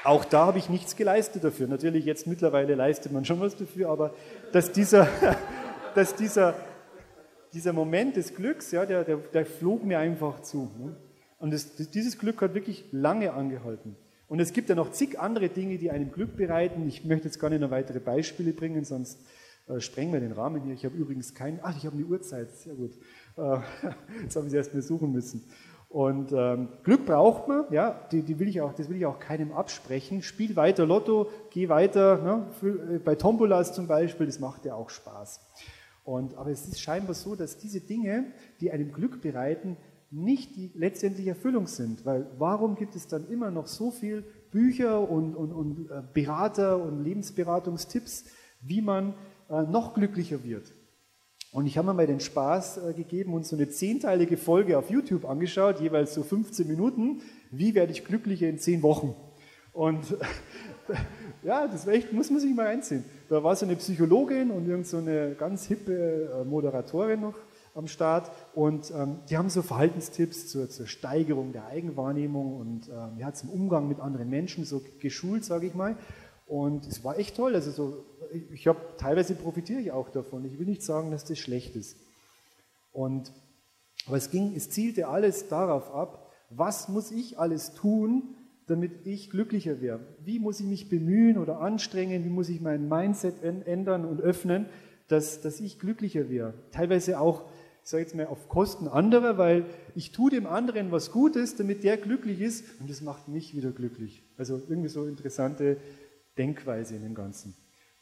auch 0.06 0.24
da 0.24 0.46
habe 0.46 0.58
ich 0.58 0.68
nichts 0.68 0.96
geleistet 0.96 1.44
dafür. 1.44 1.66
Natürlich, 1.66 2.04
jetzt 2.04 2.26
mittlerweile 2.26 2.74
leistet 2.74 3.12
man 3.12 3.24
schon 3.24 3.40
was 3.40 3.56
dafür, 3.56 3.90
aber 3.90 4.14
dass 4.52 4.72
dieser, 4.72 5.08
dass 5.94 6.14
dieser, 6.14 6.54
dieser 7.52 7.72
Moment 7.72 8.16
des 8.16 8.34
Glücks, 8.34 8.70
ja, 8.70 8.86
der, 8.86 9.04
der, 9.04 9.16
der 9.16 9.46
flog 9.46 9.84
mir 9.84 9.98
einfach 9.98 10.40
zu. 10.42 10.70
Ne? 10.78 10.96
Und 11.38 11.52
das, 11.52 11.76
dieses 11.76 12.18
Glück 12.18 12.40
hat 12.40 12.54
wirklich 12.54 12.84
lange 12.92 13.32
angehalten. 13.32 13.96
Und 14.28 14.40
es 14.40 14.52
gibt 14.52 14.68
ja 14.68 14.74
noch 14.74 14.90
zig 14.90 15.20
andere 15.20 15.48
Dinge, 15.48 15.78
die 15.78 15.90
einem 15.90 16.10
Glück 16.10 16.36
bereiten. 16.36 16.86
Ich 16.88 17.04
möchte 17.04 17.26
jetzt 17.26 17.38
gar 17.38 17.50
nicht 17.50 17.60
noch 17.60 17.70
weitere 17.70 18.00
Beispiele 18.00 18.52
bringen, 18.52 18.84
sonst 18.84 19.20
äh, 19.68 19.80
sprengen 19.80 20.12
wir 20.12 20.20
den 20.20 20.32
Rahmen 20.32 20.62
hier. 20.62 20.74
Ich 20.74 20.84
habe 20.84 20.96
übrigens 20.96 21.34
keinen, 21.34 21.60
ach, 21.62 21.76
ich 21.76 21.86
habe 21.86 21.96
eine 21.96 22.06
Uhrzeit, 22.06 22.50
sehr 22.56 22.74
gut. 22.74 22.92
Äh, 23.36 23.58
jetzt 24.22 24.36
habe 24.36 24.46
ich 24.46 24.50
sie 24.50 24.56
erst 24.56 24.74
mal 24.74 24.82
suchen 24.82 25.12
müssen. 25.12 25.44
Und 25.96 26.30
ähm, 26.32 26.68
Glück 26.82 27.06
braucht 27.06 27.48
man, 27.48 27.64
ja, 27.70 27.98
die, 28.12 28.20
die, 28.20 28.38
will 28.38 28.48
ich 28.48 28.60
auch, 28.60 28.74
das 28.74 28.90
will 28.90 28.98
ich 28.98 29.06
auch 29.06 29.18
keinem 29.18 29.52
absprechen. 29.52 30.20
Spiel 30.20 30.54
weiter 30.54 30.84
Lotto, 30.84 31.30
geh 31.48 31.70
weiter, 31.70 32.18
ne, 32.60 32.96
äh, 32.96 32.98
bei 32.98 33.14
Tombolas 33.14 33.72
zum 33.72 33.86
Beispiel, 33.86 34.26
das 34.26 34.38
macht 34.38 34.66
ja 34.66 34.74
auch 34.74 34.90
Spaß. 34.90 35.40
Und, 36.04 36.36
aber 36.36 36.50
es 36.50 36.68
ist 36.68 36.82
scheinbar 36.82 37.14
so, 37.14 37.34
dass 37.34 37.56
diese 37.56 37.80
Dinge, 37.80 38.26
die 38.60 38.70
einem 38.70 38.92
Glück 38.92 39.22
bereiten, 39.22 39.78
nicht 40.10 40.54
die 40.56 40.70
letztendliche 40.74 41.30
Erfüllung 41.30 41.66
sind. 41.66 42.04
Weil 42.04 42.26
warum 42.36 42.74
gibt 42.74 42.94
es 42.94 43.08
dann 43.08 43.26
immer 43.30 43.50
noch 43.50 43.66
so 43.66 43.90
viel 43.90 44.22
Bücher 44.50 45.00
und, 45.00 45.34
und, 45.34 45.50
und 45.50 45.90
äh, 45.90 46.02
Berater 46.12 46.76
und 46.76 47.04
Lebensberatungstipps, 47.04 48.26
wie 48.60 48.82
man 48.82 49.14
äh, 49.48 49.62
noch 49.62 49.94
glücklicher 49.94 50.44
wird? 50.44 50.74
Und 51.56 51.64
ich 51.64 51.78
habe 51.78 51.86
mir 51.86 51.94
mal 51.94 52.06
den 52.06 52.20
Spaß 52.20 52.76
äh, 52.76 52.92
gegeben 52.92 53.32
und 53.32 53.46
so 53.46 53.56
eine 53.56 53.66
zehnteilige 53.70 54.36
Folge 54.36 54.76
auf 54.76 54.90
YouTube 54.90 55.24
angeschaut, 55.24 55.80
jeweils 55.80 56.12
so 56.12 56.22
15 56.22 56.68
Minuten. 56.68 57.22
Wie 57.50 57.74
werde 57.74 57.92
ich 57.92 58.04
glücklicher 58.04 58.46
in 58.46 58.58
zehn 58.58 58.82
Wochen? 58.82 59.14
Und 59.72 60.18
ja, 61.42 61.66
das 61.66 61.86
echt, 61.86 62.12
muss 62.12 62.28
man 62.28 62.40
sich 62.40 62.54
mal 62.54 62.66
reinziehen. 62.66 63.06
Da 63.30 63.42
war 63.42 63.56
so 63.56 63.64
eine 63.64 63.76
Psychologin 63.76 64.50
und 64.50 64.68
irgend 64.68 64.86
so 64.86 64.98
eine 64.98 65.34
ganz 65.34 65.64
hippe 65.64 66.28
äh, 66.42 66.44
Moderatorin 66.44 67.22
noch 67.22 67.38
am 67.74 67.86
Start 67.86 68.30
und 68.54 68.90
ähm, 68.90 69.20
die 69.30 69.38
haben 69.38 69.48
so 69.48 69.62
Verhaltenstipps 69.62 70.48
zur, 70.48 70.68
zur 70.68 70.86
Steigerung 70.86 71.52
der 71.52 71.68
Eigenwahrnehmung 71.68 72.56
und 72.56 72.90
ähm, 72.90 73.18
ja, 73.18 73.32
zum 73.32 73.48
Umgang 73.48 73.88
mit 73.88 74.00
anderen 74.00 74.28
Menschen 74.28 74.66
so 74.66 74.82
geschult, 75.00 75.42
sage 75.42 75.68
ich 75.68 75.74
mal. 75.74 75.96
Und 76.46 76.86
es 76.86 77.02
war 77.02 77.18
echt 77.18 77.36
toll. 77.36 77.54
Also 77.54 77.70
so 77.70 78.04
ich 78.32 78.66
habe 78.66 78.80
teilweise 78.98 79.34
profitiere 79.34 79.80
ich 79.80 79.92
auch 79.92 80.08
davon. 80.10 80.44
Ich 80.44 80.58
will 80.58 80.66
nicht 80.66 80.82
sagen, 80.82 81.10
dass 81.10 81.24
das 81.24 81.38
schlecht 81.38 81.76
ist. 81.76 81.96
Und, 82.92 83.32
aber 84.06 84.16
es 84.16 84.30
ging, 84.30 84.54
es 84.56 84.70
zielte 84.70 85.08
alles 85.08 85.48
darauf 85.48 85.92
ab, 85.92 86.32
was 86.50 86.88
muss 86.88 87.10
ich 87.10 87.38
alles 87.38 87.74
tun, 87.74 88.34
damit 88.66 89.06
ich 89.06 89.30
glücklicher 89.30 89.80
werde? 89.80 90.04
Wie 90.24 90.38
muss 90.38 90.60
ich 90.60 90.66
mich 90.66 90.88
bemühen 90.88 91.38
oder 91.38 91.60
anstrengen? 91.60 92.24
Wie 92.24 92.30
muss 92.30 92.48
ich 92.48 92.60
mein 92.60 92.88
Mindset 92.88 93.42
ändern 93.42 94.04
und 94.04 94.20
öffnen, 94.20 94.66
dass, 95.08 95.40
dass 95.40 95.60
ich 95.60 95.78
glücklicher 95.78 96.28
werde? 96.28 96.54
Teilweise 96.72 97.20
auch, 97.20 97.44
ich 97.84 97.90
sage 97.90 98.02
jetzt 98.02 98.14
mal, 98.14 98.26
auf 98.26 98.48
Kosten 98.48 98.88
anderer, 98.88 99.38
weil 99.38 99.66
ich 99.94 100.12
tue 100.12 100.30
dem 100.30 100.46
anderen 100.46 100.90
was 100.90 101.12
Gutes, 101.12 101.56
damit 101.56 101.84
der 101.84 101.96
glücklich 101.96 102.40
ist 102.40 102.64
und 102.80 102.90
das 102.90 103.00
macht 103.02 103.28
mich 103.28 103.54
wieder 103.54 103.70
glücklich. 103.70 104.24
Also 104.36 104.60
irgendwie 104.68 104.88
so 104.88 105.06
interessante 105.06 105.76
Denkweise 106.36 106.96
in 106.96 107.02
dem 107.02 107.14
Ganzen. 107.14 107.54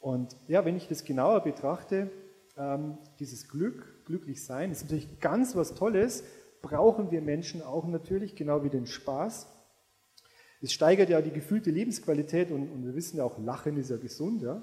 Und 0.05 0.37
ja, 0.49 0.67
wenn 0.67 0.77
ich 0.77 0.87
das 0.87 1.05
genauer 1.05 1.41
betrachte, 1.41 2.11
ähm, 2.59 2.99
dieses 3.21 3.49
Glück, 3.49 4.05
glücklich 4.05 4.45
sein, 4.45 4.71
ist 4.71 4.83
natürlich 4.83 5.19
ganz 5.19 5.57
was 5.57 5.75
Tolles, 5.75 6.25
brauchen 6.61 7.11
wir 7.11 7.23
Menschen 7.23 7.63
auch 7.63 7.87
natürlich, 7.87 8.37
genau 8.37 8.63
wie 8.65 8.69
den 8.69 8.87
Spaß. 8.87 9.47
Es 10.61 10.75
steigert 10.75 11.09
ja 11.09 11.23
die 11.23 11.31
gefühlte 11.31 11.71
Lebensqualität 11.71 12.51
und, 12.51 12.71
und 12.71 12.85
wir 12.85 12.95
wissen 12.95 13.17
ja 13.17 13.25
auch, 13.25 13.39
Lachen 13.39 13.79
ist 13.79 13.89
ja 13.89 13.97
gesund 13.97 14.43
ja, 14.43 14.61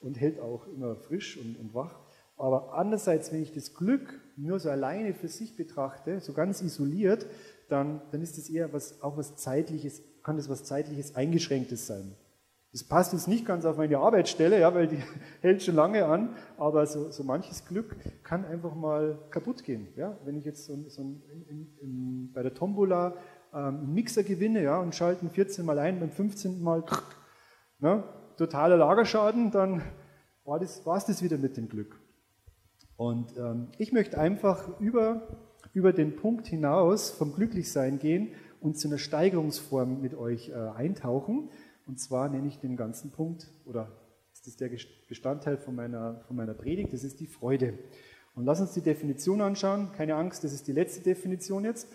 und 0.00 0.18
hält 0.18 0.40
auch 0.40 0.66
immer 0.68 0.96
frisch 0.96 1.36
und, 1.36 1.58
und 1.58 1.74
wach. 1.74 2.00
Aber 2.38 2.72
andererseits, 2.72 3.30
wenn 3.30 3.42
ich 3.42 3.52
das 3.52 3.74
Glück 3.74 4.18
nur 4.38 4.58
so 4.58 4.70
alleine 4.70 5.12
für 5.12 5.28
sich 5.28 5.54
betrachte, 5.54 6.20
so 6.20 6.32
ganz 6.32 6.62
isoliert, 6.62 7.26
dann, 7.68 8.00
dann 8.10 8.22
ist 8.22 8.38
das 8.38 8.48
eher 8.48 8.72
was, 8.72 9.02
auch 9.02 9.18
was 9.18 9.36
Zeitliches, 9.36 10.00
kann 10.22 10.38
das 10.38 10.48
was 10.48 10.64
Zeitliches 10.64 11.14
Eingeschränktes 11.14 11.86
sein. 11.86 12.16
Das 12.72 12.84
passt 12.84 13.14
jetzt 13.14 13.28
nicht 13.28 13.46
ganz 13.46 13.64
auf 13.64 13.78
meine 13.78 13.98
Arbeitsstelle, 13.98 14.60
ja, 14.60 14.74
weil 14.74 14.88
die 14.88 15.02
hält 15.40 15.62
schon 15.62 15.74
lange 15.74 16.04
an, 16.04 16.36
aber 16.58 16.86
so, 16.86 17.10
so 17.10 17.24
manches 17.24 17.64
Glück 17.64 17.96
kann 18.22 18.44
einfach 18.44 18.74
mal 18.74 19.18
kaputt 19.30 19.64
gehen. 19.64 19.88
Ja. 19.96 20.18
Wenn 20.24 20.36
ich 20.36 20.44
jetzt 20.44 20.66
so, 20.66 20.76
so 20.88 21.02
in, 21.02 21.74
in, 21.80 22.32
bei 22.32 22.42
der 22.42 22.54
Tombola 22.54 23.14
ähm, 23.54 23.78
einen 23.78 23.94
Mixer 23.94 24.22
gewinne 24.22 24.62
ja, 24.62 24.78
und 24.80 24.94
schalte 24.94 25.24
ihn 25.24 25.30
14 25.30 25.64
Mal 25.64 25.78
ein, 25.78 25.98
beim 25.98 26.10
15. 26.10 26.62
Mal 26.62 26.84
ne, 27.78 28.04
totaler 28.36 28.76
Lagerschaden, 28.76 29.50
dann 29.50 29.82
war 30.44 30.60
es 30.60 30.82
das, 30.82 31.06
das 31.06 31.22
wieder 31.22 31.38
mit 31.38 31.56
dem 31.56 31.68
Glück. 31.68 31.98
Und 32.96 33.36
ähm, 33.36 33.68
ich 33.78 33.92
möchte 33.92 34.18
einfach 34.18 34.80
über, 34.80 35.38
über 35.72 35.92
den 35.92 36.16
Punkt 36.16 36.46
hinaus 36.48 37.10
vom 37.10 37.32
Glücklichsein 37.32 37.98
gehen 37.98 38.32
und 38.60 38.78
zu 38.78 38.88
einer 38.88 38.98
Steigerungsform 38.98 40.00
mit 40.00 40.14
euch 40.14 40.50
äh, 40.50 40.54
eintauchen. 40.54 41.50
Und 41.88 41.98
zwar 41.98 42.28
nenne 42.28 42.46
ich 42.46 42.58
den 42.58 42.76
ganzen 42.76 43.10
Punkt, 43.10 43.50
oder 43.64 43.88
ist 44.30 44.46
das 44.46 44.56
der 44.56 44.70
Bestandteil 45.08 45.56
von 45.56 45.74
meiner, 45.74 46.20
von 46.26 46.36
meiner 46.36 46.52
Predigt, 46.52 46.92
das 46.92 47.02
ist 47.02 47.18
die 47.18 47.26
Freude. 47.26 47.78
Und 48.34 48.44
lass 48.44 48.60
uns 48.60 48.74
die 48.74 48.82
Definition 48.82 49.40
anschauen. 49.40 49.90
Keine 49.96 50.14
Angst, 50.14 50.44
das 50.44 50.52
ist 50.52 50.68
die 50.68 50.72
letzte 50.72 51.02
Definition 51.02 51.64
jetzt. 51.64 51.88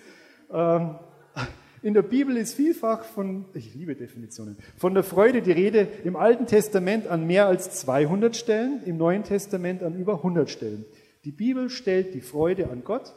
Ähm, 0.52 0.96
in 1.84 1.94
der 1.94 2.02
Bibel 2.02 2.36
ist 2.38 2.56
vielfach 2.56 3.04
von, 3.04 3.46
ich 3.54 3.76
liebe 3.76 3.96
Definitionen, 3.96 4.58
von 4.78 4.96
der 4.96 5.04
Freude 5.04 5.44
die 5.44 5.52
Rede 5.52 5.88
im 6.04 6.16
Alten 6.16 6.48
Testament 6.48 7.06
an 7.06 7.28
mehr 7.28 7.46
als 7.46 7.70
200 7.70 8.36
Stellen, 8.36 8.82
im 8.86 8.98
Neuen 8.98 9.24
Testament 9.24 9.84
an 9.84 9.96
über 9.96 10.16
100 10.16 10.50
Stellen. 10.50 10.86
Die 11.24 11.32
Bibel 11.32 11.70
stellt 11.70 12.16
die 12.16 12.22
Freude 12.22 12.72
an 12.72 12.84
Gott 12.84 13.14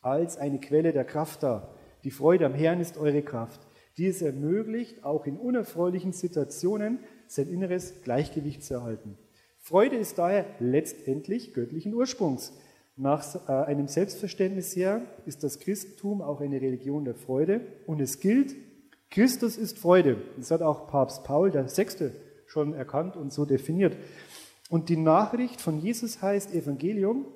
als 0.00 0.38
eine 0.38 0.58
Quelle 0.58 0.92
der 0.92 1.04
Kraft 1.04 1.44
dar. 1.44 1.72
Die 2.02 2.10
Freude 2.10 2.46
am 2.46 2.52
Herrn 2.52 2.80
ist 2.80 2.98
eure 2.98 3.22
Kraft 3.22 3.60
die 3.96 4.06
es 4.06 4.22
ermöglicht, 4.22 5.04
auch 5.04 5.26
in 5.26 5.36
unerfreulichen 5.36 6.12
Situationen 6.12 6.98
sein 7.26 7.48
inneres 7.48 8.02
Gleichgewicht 8.02 8.62
zu 8.64 8.74
erhalten. 8.74 9.16
Freude 9.58 9.96
ist 9.96 10.18
daher 10.18 10.46
letztendlich 10.58 11.54
göttlichen 11.54 11.94
Ursprungs. 11.94 12.52
Nach 12.96 13.48
äh, 13.48 13.52
einem 13.52 13.88
Selbstverständnis 13.88 14.76
her 14.76 15.02
ist 15.26 15.42
das 15.42 15.58
Christentum 15.58 16.22
auch 16.22 16.40
eine 16.40 16.60
Religion 16.60 17.04
der 17.04 17.14
Freude 17.14 17.60
und 17.86 18.00
es 18.00 18.20
gilt, 18.20 18.54
Christus 19.10 19.56
ist 19.56 19.78
Freude. 19.78 20.16
Das 20.36 20.50
hat 20.50 20.62
auch 20.62 20.88
Papst 20.88 21.24
Paul 21.24 21.52
VI. 21.52 22.10
schon 22.46 22.74
erkannt 22.74 23.16
und 23.16 23.32
so 23.32 23.44
definiert. 23.44 23.96
Und 24.70 24.88
die 24.88 24.96
Nachricht 24.96 25.60
von 25.60 25.78
Jesus 25.78 26.20
heißt 26.20 26.52
Evangelium, 26.52 27.26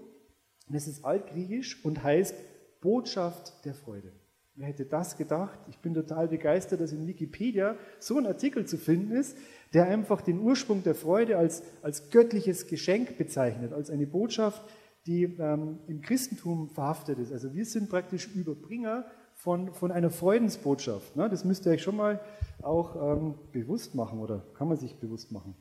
das 0.69 0.87
ist 0.87 1.05
altgriechisch 1.05 1.85
und 1.85 2.03
heißt 2.03 2.35
Botschaft 2.81 3.65
der 3.65 3.75
Freude. 3.75 4.13
Wer 4.59 4.67
hätte 4.67 4.87
das 4.87 5.17
gedacht? 5.17 5.57
Ich 5.69 5.79
bin 5.79 5.95
total 5.95 6.27
begeistert, 6.27 6.81
dass 6.81 6.91
in 6.91 7.07
Wikipedia 7.07 7.77
so 8.01 8.19
ein 8.19 8.27
Artikel 8.27 8.67
zu 8.67 8.77
finden 8.77 9.13
ist, 9.13 9.39
der 9.73 9.87
einfach 9.87 10.21
den 10.21 10.41
Ursprung 10.41 10.83
der 10.83 10.97
Freude 10.97 11.39
als, 11.39 11.63
als 11.81 12.11
göttliches 12.11 12.67
Geschenk 12.67 13.17
bezeichnet, 13.19 13.73
als 13.73 13.89
eine 13.89 14.09
Botschaft, 14.09 14.65
die 15.07 15.23
ähm, 15.23 15.79
im 15.87 16.01
Christentum 16.01 16.71
verhaftet 16.71 17.21
ist. 17.21 17.33
Also 17.33 17.55
wir 17.55 17.65
sind 17.65 17.89
praktisch 17.89 18.27
Überbringer 18.35 19.05
von, 19.35 19.73
von 19.75 19.93
einer 19.93 20.11
Freudensbotschaft. 20.11 21.15
Ne? 21.15 21.29
Das 21.29 21.45
müsst 21.45 21.65
ihr 21.65 21.71
euch 21.71 21.83
schon 21.83 21.95
mal 21.95 22.21
auch 22.61 22.97
ähm, 22.97 23.37
bewusst 23.53 23.95
machen 23.95 24.19
oder 24.19 24.45
kann 24.55 24.67
man 24.67 24.77
sich 24.77 24.99
bewusst 24.99 25.31
machen. 25.31 25.55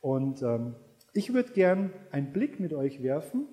Und 0.00 0.42
ähm, 0.42 0.76
ich 1.12 1.34
würde 1.34 1.52
gern 1.54 1.92
einen 2.12 2.32
Blick 2.32 2.60
mit 2.60 2.72
euch 2.72 3.02
werfen 3.02 3.48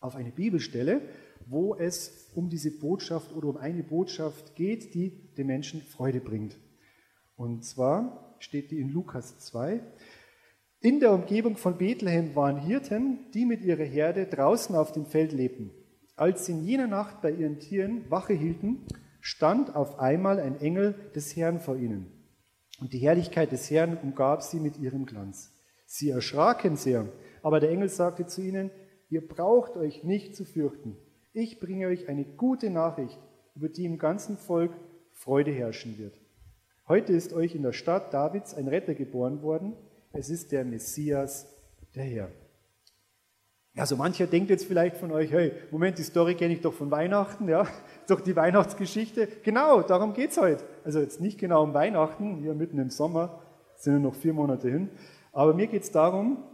auf 0.00 0.16
eine 0.16 0.30
Bibelstelle, 0.30 1.02
wo 1.46 1.74
es 1.76 2.30
um 2.34 2.50
diese 2.50 2.70
Botschaft 2.70 3.32
oder 3.32 3.48
um 3.48 3.56
eine 3.56 3.82
Botschaft 3.82 4.54
geht, 4.56 4.94
die 4.94 5.32
den 5.34 5.46
Menschen 5.46 5.80
Freude 5.80 6.20
bringt. 6.20 6.58
Und 7.36 7.64
zwar 7.64 8.36
steht 8.40 8.70
die 8.70 8.80
in 8.80 8.90
Lukas 8.90 9.38
2. 9.38 9.80
In 10.80 11.00
der 11.00 11.12
Umgebung 11.12 11.56
von 11.56 11.78
Bethlehem 11.78 12.34
waren 12.34 12.58
Hirten, 12.58 13.30
die 13.32 13.46
mit 13.46 13.62
ihrer 13.62 13.84
Herde 13.84 14.26
draußen 14.26 14.74
auf 14.74 14.92
dem 14.92 15.06
Feld 15.06 15.32
lebten. 15.32 15.70
Als 16.16 16.46
sie 16.46 16.52
in 16.52 16.64
jener 16.64 16.86
Nacht 16.86 17.22
bei 17.22 17.30
ihren 17.30 17.58
Tieren 17.58 18.10
Wache 18.10 18.34
hielten, 18.34 18.86
stand 19.20 19.74
auf 19.74 19.98
einmal 19.98 20.40
ein 20.40 20.60
Engel 20.60 20.94
des 21.14 21.36
Herrn 21.36 21.60
vor 21.60 21.76
ihnen. 21.76 22.12
Und 22.80 22.92
die 22.92 22.98
Herrlichkeit 22.98 23.52
des 23.52 23.70
Herrn 23.70 23.96
umgab 23.96 24.42
sie 24.42 24.60
mit 24.60 24.78
ihrem 24.78 25.06
Glanz. 25.06 25.52
Sie 25.86 26.10
erschraken 26.10 26.76
sehr, 26.76 27.08
aber 27.42 27.60
der 27.60 27.70
Engel 27.70 27.88
sagte 27.88 28.26
zu 28.26 28.42
ihnen, 28.42 28.70
ihr 29.08 29.26
braucht 29.26 29.76
euch 29.76 30.04
nicht 30.04 30.34
zu 30.34 30.44
fürchten. 30.44 30.96
Ich 31.38 31.60
bringe 31.60 31.88
euch 31.88 32.08
eine 32.08 32.24
gute 32.24 32.70
Nachricht, 32.70 33.18
über 33.54 33.68
die 33.68 33.84
im 33.84 33.98
ganzen 33.98 34.38
Volk 34.38 34.72
Freude 35.12 35.50
herrschen 35.50 35.98
wird. 35.98 36.18
Heute 36.88 37.12
ist 37.12 37.34
euch 37.34 37.54
in 37.54 37.62
der 37.62 37.74
Stadt 37.74 38.14
Davids 38.14 38.54
ein 38.54 38.68
Retter 38.68 38.94
geboren 38.94 39.42
worden. 39.42 39.74
Es 40.14 40.30
ist 40.30 40.50
der 40.50 40.64
Messias, 40.64 41.46
der 41.94 42.04
Herr. 42.04 42.30
Also 43.76 43.96
mancher 43.96 44.26
denkt 44.26 44.48
jetzt 44.48 44.64
vielleicht 44.64 44.96
von 44.96 45.12
euch, 45.12 45.30
hey, 45.30 45.52
Moment, 45.70 45.98
die 45.98 46.04
Story 46.04 46.36
kenne 46.36 46.54
ich 46.54 46.62
doch 46.62 46.72
von 46.72 46.90
Weihnachten, 46.90 47.50
ja, 47.50 47.66
doch 48.08 48.22
die 48.22 48.34
Weihnachtsgeschichte. 48.34 49.28
Genau, 49.42 49.82
darum 49.82 50.14
geht 50.14 50.30
es 50.30 50.38
heute. 50.38 50.64
Also 50.84 51.00
jetzt 51.00 51.20
nicht 51.20 51.38
genau 51.38 51.64
um 51.64 51.74
Weihnachten, 51.74 52.36
hier 52.36 52.54
mitten 52.54 52.78
im 52.78 52.88
Sommer, 52.88 53.42
sind 53.74 53.92
ja 53.92 53.98
noch 53.98 54.14
vier 54.14 54.32
Monate 54.32 54.70
hin. 54.70 54.88
Aber 55.32 55.52
mir 55.52 55.66
geht 55.66 55.82
es 55.82 55.90
darum, 55.90 56.44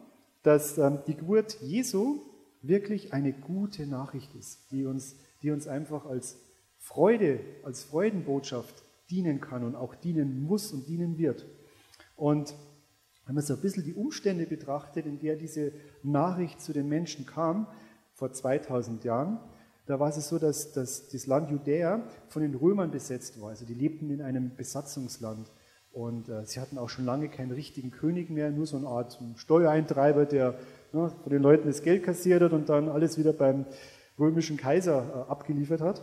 dass 0.42 0.76
ähm, 0.76 0.98
die 1.06 1.14
Geburt 1.14 1.60
Jesu 1.60 2.31
wirklich 2.62 3.12
eine 3.12 3.32
gute 3.32 3.86
Nachricht 3.86 4.34
ist, 4.34 4.70
die 4.70 4.86
uns, 4.86 5.16
die 5.42 5.50
uns 5.50 5.66
einfach 5.66 6.06
als 6.06 6.38
Freude, 6.78 7.40
als 7.64 7.84
Freudenbotschaft 7.84 8.82
dienen 9.10 9.40
kann 9.40 9.64
und 9.64 9.76
auch 9.76 9.94
dienen 9.94 10.42
muss 10.42 10.72
und 10.72 10.88
dienen 10.88 11.18
wird. 11.18 11.46
Und 12.16 12.54
wenn 13.26 13.34
man 13.34 13.44
so 13.44 13.54
ein 13.54 13.60
bisschen 13.60 13.84
die 13.84 13.94
Umstände 13.94 14.46
betrachtet, 14.46 15.06
in 15.06 15.18
der 15.18 15.36
diese 15.36 15.72
Nachricht 16.02 16.60
zu 16.60 16.72
den 16.72 16.88
Menschen 16.88 17.26
kam, 17.26 17.66
vor 18.14 18.32
2000 18.32 19.04
Jahren, 19.04 19.38
da 19.86 19.98
war 19.98 20.08
es 20.10 20.28
so, 20.28 20.38
dass, 20.38 20.72
dass 20.72 21.08
das 21.08 21.26
Land 21.26 21.50
Judäa 21.50 22.08
von 22.28 22.42
den 22.42 22.54
Römern 22.54 22.90
besetzt 22.90 23.40
war. 23.40 23.50
Also 23.50 23.64
die 23.64 23.74
lebten 23.74 24.10
in 24.10 24.22
einem 24.22 24.54
Besatzungsland. 24.54 25.50
Und 25.92 26.28
äh, 26.28 26.44
sie 26.46 26.60
hatten 26.60 26.78
auch 26.78 26.88
schon 26.88 27.04
lange 27.04 27.28
keinen 27.28 27.52
richtigen 27.52 27.90
König 27.90 28.30
mehr, 28.30 28.50
nur 28.50 28.66
so 28.66 28.76
eine 28.78 28.86
Art 28.86 29.18
Steuereintreiber, 29.36 30.24
der 30.24 30.54
ne, 30.92 31.12
von 31.22 31.32
den 31.32 31.42
Leuten 31.42 31.68
das 31.68 31.82
Geld 31.82 32.02
kassiert 32.02 32.42
hat 32.42 32.52
und 32.52 32.68
dann 32.68 32.88
alles 32.88 33.18
wieder 33.18 33.32
beim 33.32 33.66
römischen 34.18 34.56
Kaiser 34.56 35.26
äh, 35.28 35.30
abgeliefert 35.30 35.80
hat. 35.80 36.02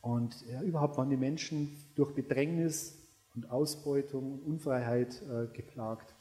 Und 0.00 0.44
ja, 0.50 0.62
überhaupt 0.62 0.96
waren 0.96 1.10
die 1.10 1.16
Menschen 1.16 1.76
durch 1.94 2.14
Bedrängnis 2.14 2.98
und 3.34 3.50
Ausbeutung 3.50 4.32
und 4.32 4.40
Unfreiheit 4.40 5.22
äh, 5.22 5.54
geplagt. 5.54 6.14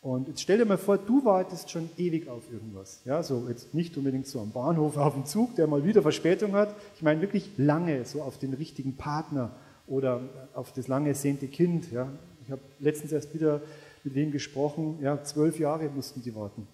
Und 0.00 0.28
jetzt 0.28 0.40
stell 0.40 0.56
dir 0.56 0.64
mal 0.64 0.78
vor, 0.78 0.96
du 0.96 1.24
wartest 1.26 1.70
schon 1.70 1.90
ewig 1.98 2.28
auf 2.28 2.50
irgendwas. 2.50 3.02
Ja, 3.04 3.22
so 3.22 3.46
jetzt 3.48 3.74
nicht 3.74 3.98
unbedingt 3.98 4.26
so 4.26 4.40
am 4.40 4.52
Bahnhof 4.52 4.96
auf 4.96 5.12
dem 5.14 5.26
Zug, 5.26 5.56
der 5.56 5.66
mal 5.66 5.84
wieder 5.84 6.00
Verspätung 6.00 6.52
hat. 6.52 6.74
Ich 6.96 7.02
meine 7.02 7.20
wirklich 7.20 7.50
lange, 7.58 8.06
so 8.06 8.22
auf 8.22 8.38
den 8.38 8.54
richtigen 8.54 8.96
Partner 8.96 9.50
oder 9.90 10.20
auf 10.54 10.72
das 10.72 10.88
lange 10.88 11.08
ersehnte 11.08 11.48
Kind. 11.48 11.90
Ja. 11.90 12.10
Ich 12.42 12.50
habe 12.50 12.62
letztens 12.78 13.12
erst 13.12 13.34
wieder 13.34 13.60
mit 14.04 14.14
wem 14.14 14.30
gesprochen, 14.30 14.98
ja, 15.02 15.22
zwölf 15.22 15.58
Jahre 15.58 15.90
mussten 15.90 16.22
die 16.22 16.34
warten. 16.34 16.66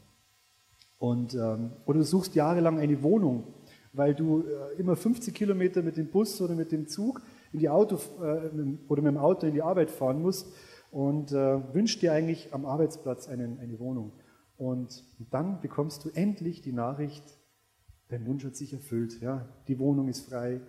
Und, 0.99 1.35
ähm, 1.35 1.73
oder 1.87 1.99
du 1.99 2.05
suchst 2.05 2.35
jahrelang 2.35 2.79
eine 2.79 3.03
Wohnung, 3.03 3.45
weil 3.93 4.15
du 4.15 4.43
äh, 4.43 4.79
immer 4.79 4.97
50 4.97 5.35
Kilometer 5.35 5.83
mit 5.83 5.97
dem 5.97 6.09
Bus 6.09 6.41
oder 6.41 6.55
mit 6.55 6.71
dem 6.71 6.87
Zug 6.87 7.23
in 7.53 7.59
die 7.59 7.69
Auto, 7.69 7.97
äh, 8.21 8.51
oder 8.89 9.03
mit 9.03 9.13
dem 9.13 9.19
Auto 9.19 9.47
in 9.47 9.55
die 9.55 9.63
Arbeit 9.63 9.91
fahren 9.91 10.23
musst. 10.23 10.47
und 10.93 11.33
äh, 11.33 11.75
wünscht 11.75 12.01
dir 12.01 12.13
eigentlich 12.13 12.55
am 12.55 12.65
Arbeitsplatz 12.65 13.29
einen, 13.29 13.59
eine 13.59 13.79
Wohnung. 13.81 14.13
Und 14.57 15.05
dann 15.31 15.61
bekommst 15.61 16.05
du 16.05 16.11
endlich 16.11 16.63
die 16.63 16.73
Nachricht, 16.73 17.25
dein 18.09 18.25
Wunsch 18.27 18.45
hat 18.45 18.57
sich 18.57 18.73
erfüllt. 18.73 19.21
Ja? 19.21 19.49
Die 19.69 19.79
Wohnung 19.79 20.09
ist 20.09 20.29
frei, 20.29 20.61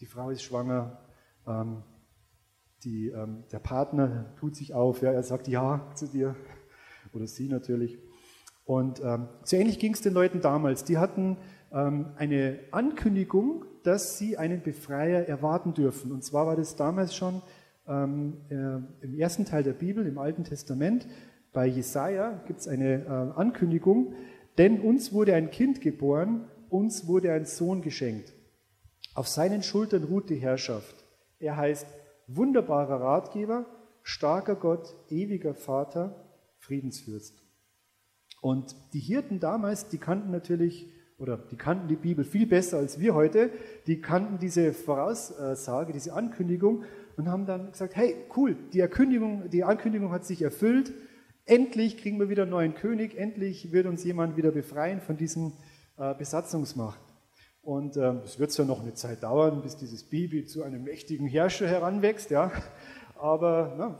die 0.00 0.06
Frau 0.06 0.30
ist 0.30 0.42
schwanger, 0.42 1.05
ähm, 1.46 1.82
die, 2.84 3.08
ähm, 3.08 3.44
der 3.50 3.58
Partner 3.58 4.34
tut 4.38 4.56
sich 4.56 4.74
auf, 4.74 5.02
ja, 5.02 5.12
er 5.12 5.22
sagt 5.22 5.48
Ja 5.48 5.90
zu 5.94 6.06
dir 6.06 6.36
oder 7.12 7.26
sie 7.26 7.48
natürlich. 7.48 7.98
Und 8.64 9.00
ähm, 9.02 9.28
so 9.44 9.56
ähnlich 9.56 9.78
ging 9.78 9.94
es 9.94 10.00
den 10.00 10.12
Leuten 10.12 10.40
damals. 10.40 10.84
Die 10.84 10.98
hatten 10.98 11.38
ähm, 11.72 12.06
eine 12.16 12.58
Ankündigung, 12.72 13.64
dass 13.84 14.18
sie 14.18 14.36
einen 14.36 14.62
Befreier 14.62 15.28
erwarten 15.28 15.72
dürfen. 15.72 16.10
Und 16.10 16.24
zwar 16.24 16.46
war 16.46 16.56
das 16.56 16.74
damals 16.74 17.14
schon 17.14 17.42
ähm, 17.86 18.38
äh, 18.48 19.04
im 19.04 19.14
ersten 19.14 19.44
Teil 19.44 19.62
der 19.62 19.72
Bibel, 19.72 20.06
im 20.06 20.18
Alten 20.18 20.44
Testament. 20.44 21.06
Bei 21.52 21.66
Jesaja 21.66 22.42
gibt 22.46 22.60
es 22.60 22.68
eine 22.68 23.04
äh, 23.04 23.38
Ankündigung, 23.38 24.14
denn 24.58 24.80
uns 24.80 25.12
wurde 25.12 25.34
ein 25.34 25.50
Kind 25.50 25.80
geboren, 25.80 26.48
uns 26.68 27.06
wurde 27.06 27.32
ein 27.32 27.44
Sohn 27.44 27.82
geschenkt. 27.82 28.34
Auf 29.14 29.28
seinen 29.28 29.62
Schultern 29.62 30.04
ruht 30.04 30.28
die 30.28 30.36
Herrschaft. 30.36 31.05
Er 31.38 31.56
heißt 31.56 31.86
wunderbarer 32.26 33.00
Ratgeber, 33.00 33.66
starker 34.02 34.54
Gott, 34.54 34.94
ewiger 35.10 35.54
Vater, 35.54 36.24
Friedensfürst. 36.58 37.42
Und 38.40 38.76
die 38.92 39.00
Hirten 39.00 39.40
damals, 39.40 39.88
die 39.88 39.98
kannten 39.98 40.30
natürlich, 40.30 40.88
oder 41.18 41.36
die 41.36 41.56
kannten 41.56 41.88
die 41.88 41.96
Bibel 41.96 42.24
viel 42.24 42.46
besser 42.46 42.78
als 42.78 43.00
wir 43.00 43.14
heute, 43.14 43.50
die 43.86 44.00
kannten 44.00 44.38
diese 44.38 44.72
Voraussage, 44.72 45.92
diese 45.92 46.12
Ankündigung 46.12 46.84
und 47.16 47.28
haben 47.28 47.46
dann 47.46 47.72
gesagt, 47.72 47.96
hey, 47.96 48.14
cool, 48.36 48.56
die, 48.72 48.80
Erkündigung, 48.80 49.48
die 49.50 49.64
Ankündigung 49.64 50.12
hat 50.12 50.24
sich 50.24 50.42
erfüllt, 50.42 50.92
endlich 51.44 51.96
kriegen 51.96 52.18
wir 52.18 52.28
wieder 52.28 52.42
einen 52.42 52.52
neuen 52.52 52.74
König, 52.74 53.16
endlich 53.16 53.72
wird 53.72 53.86
uns 53.86 54.04
jemand 54.04 54.36
wieder 54.36 54.50
befreien 54.50 55.00
von 55.00 55.16
diesem 55.16 55.52
äh, 55.96 56.14
Besatzungsmacht. 56.14 57.00
Und 57.66 57.96
ähm, 57.96 58.20
es 58.24 58.38
wird 58.38 58.52
zwar 58.52 58.64
noch 58.64 58.80
eine 58.80 58.94
Zeit 58.94 59.24
dauern, 59.24 59.60
bis 59.60 59.76
dieses 59.76 60.04
Baby 60.04 60.44
zu 60.44 60.62
einem 60.62 60.84
mächtigen 60.84 61.26
Herrscher 61.26 61.66
heranwächst, 61.66 62.30
ja, 62.30 62.52
aber 63.18 63.74
na, 63.76 63.98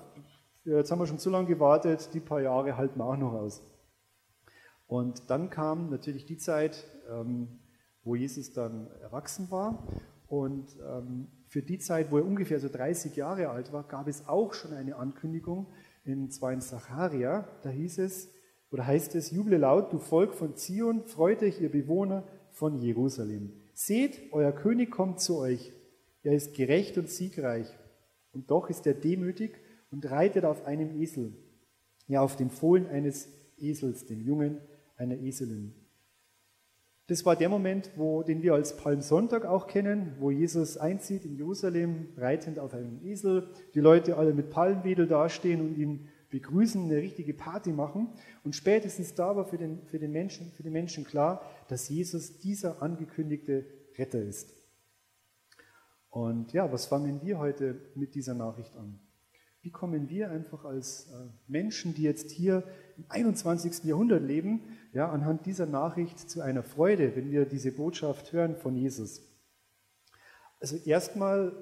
jetzt 0.76 0.92
haben 0.92 1.00
wir 1.00 1.06
schon 1.08 1.18
zu 1.18 1.30
lange 1.30 1.48
gewartet, 1.48 2.10
die 2.14 2.20
paar 2.20 2.40
Jahre 2.40 2.76
halten 2.76 3.00
wir 3.00 3.04
auch 3.04 3.16
noch 3.16 3.32
aus. 3.32 3.64
Und 4.86 5.30
dann 5.30 5.50
kam 5.50 5.90
natürlich 5.90 6.26
die 6.26 6.36
Zeit, 6.36 6.84
ähm, 7.10 7.58
wo 8.04 8.14
Jesus 8.14 8.52
dann 8.52 8.86
erwachsen 9.02 9.50
war. 9.50 9.84
Und 10.28 10.76
ähm, 10.88 11.26
für 11.48 11.62
die 11.62 11.80
Zeit, 11.80 12.12
wo 12.12 12.18
er 12.18 12.24
ungefähr 12.24 12.60
so 12.60 12.68
30 12.68 13.16
Jahre 13.16 13.50
alt 13.50 13.72
war, 13.72 13.82
gab 13.82 14.06
es 14.06 14.28
auch 14.28 14.54
schon 14.54 14.74
eine 14.74 14.94
Ankündigung 14.94 15.66
in 16.04 16.30
2 16.30 16.60
Sacharia. 16.60 17.48
Da 17.64 17.70
hieß 17.70 17.98
es, 17.98 18.30
oder 18.70 18.86
heißt 18.86 19.16
es, 19.16 19.32
juble 19.32 19.56
laut, 19.56 19.92
du 19.92 19.98
Volk 19.98 20.34
von 20.34 20.54
Zion, 20.54 21.04
freut 21.06 21.42
euch, 21.42 21.60
ihr 21.60 21.72
Bewohner 21.72 22.22
von 22.56 22.78
Jerusalem. 22.78 23.52
Seht, 23.74 24.32
euer 24.32 24.50
König 24.50 24.90
kommt 24.90 25.20
zu 25.20 25.36
euch. 25.36 25.74
Er 26.22 26.32
ist 26.32 26.54
gerecht 26.54 26.96
und 26.96 27.10
siegreich. 27.10 27.68
Und 28.32 28.50
doch 28.50 28.70
ist 28.70 28.86
er 28.86 28.94
demütig 28.94 29.60
und 29.90 30.10
reitet 30.10 30.46
auf 30.46 30.64
einem 30.64 30.98
Esel. 30.98 31.34
Ja, 32.08 32.22
auf 32.22 32.36
dem 32.36 32.48
Fohlen 32.48 32.86
eines 32.86 33.28
Esels, 33.58 34.06
dem 34.06 34.22
Jungen 34.22 34.58
einer 34.96 35.18
Eselin. 35.18 35.74
Das 37.08 37.26
war 37.26 37.36
der 37.36 37.50
Moment, 37.50 37.90
wo, 37.96 38.22
den 38.22 38.42
wir 38.42 38.54
als 38.54 38.78
Palmsonntag 38.78 39.44
auch 39.44 39.66
kennen, 39.66 40.16
wo 40.18 40.30
Jesus 40.30 40.78
einzieht 40.78 41.26
in 41.26 41.36
Jerusalem, 41.36 42.08
reitend 42.16 42.58
auf 42.58 42.72
einem 42.72 43.04
Esel. 43.04 43.50
Die 43.74 43.80
Leute 43.80 44.16
alle 44.16 44.32
mit 44.32 44.48
Palmwedel 44.48 45.06
dastehen 45.06 45.60
und 45.60 45.76
ihn 45.76 46.08
begrüßen, 46.30 46.84
eine 46.84 46.96
richtige 46.96 47.34
Party 47.34 47.70
machen. 47.70 48.08
Und 48.44 48.54
spätestens 48.54 49.14
da 49.14 49.36
war 49.36 49.44
für 49.44 49.58
den, 49.58 49.84
für 49.86 49.98
den, 49.98 50.12
Menschen, 50.12 50.52
für 50.52 50.62
den 50.62 50.72
Menschen 50.72 51.04
klar, 51.04 51.42
dass 51.68 51.88
Jesus 51.88 52.38
dieser 52.38 52.82
angekündigte 52.82 53.66
Retter 53.96 54.22
ist. 54.22 54.52
Und 56.10 56.52
ja, 56.52 56.72
was 56.72 56.86
fangen 56.86 57.20
wir 57.22 57.38
heute 57.38 57.80
mit 57.94 58.14
dieser 58.14 58.34
Nachricht 58.34 58.74
an? 58.76 58.98
Wie 59.60 59.70
kommen 59.70 60.08
wir 60.08 60.30
einfach 60.30 60.64
als 60.64 61.10
äh, 61.10 61.28
Menschen, 61.48 61.92
die 61.92 62.02
jetzt 62.02 62.30
hier 62.30 62.62
im 62.96 63.04
21. 63.08 63.84
Jahrhundert 63.84 64.22
leben, 64.22 64.62
ja, 64.92 65.10
anhand 65.10 65.44
dieser 65.44 65.66
Nachricht 65.66 66.30
zu 66.30 66.40
einer 66.40 66.62
Freude, 66.62 67.16
wenn 67.16 67.30
wir 67.30 67.46
diese 67.46 67.72
Botschaft 67.72 68.32
hören 68.32 68.56
von 68.56 68.76
Jesus? 68.76 69.22
Also 70.60 70.76
erstmal 70.76 71.52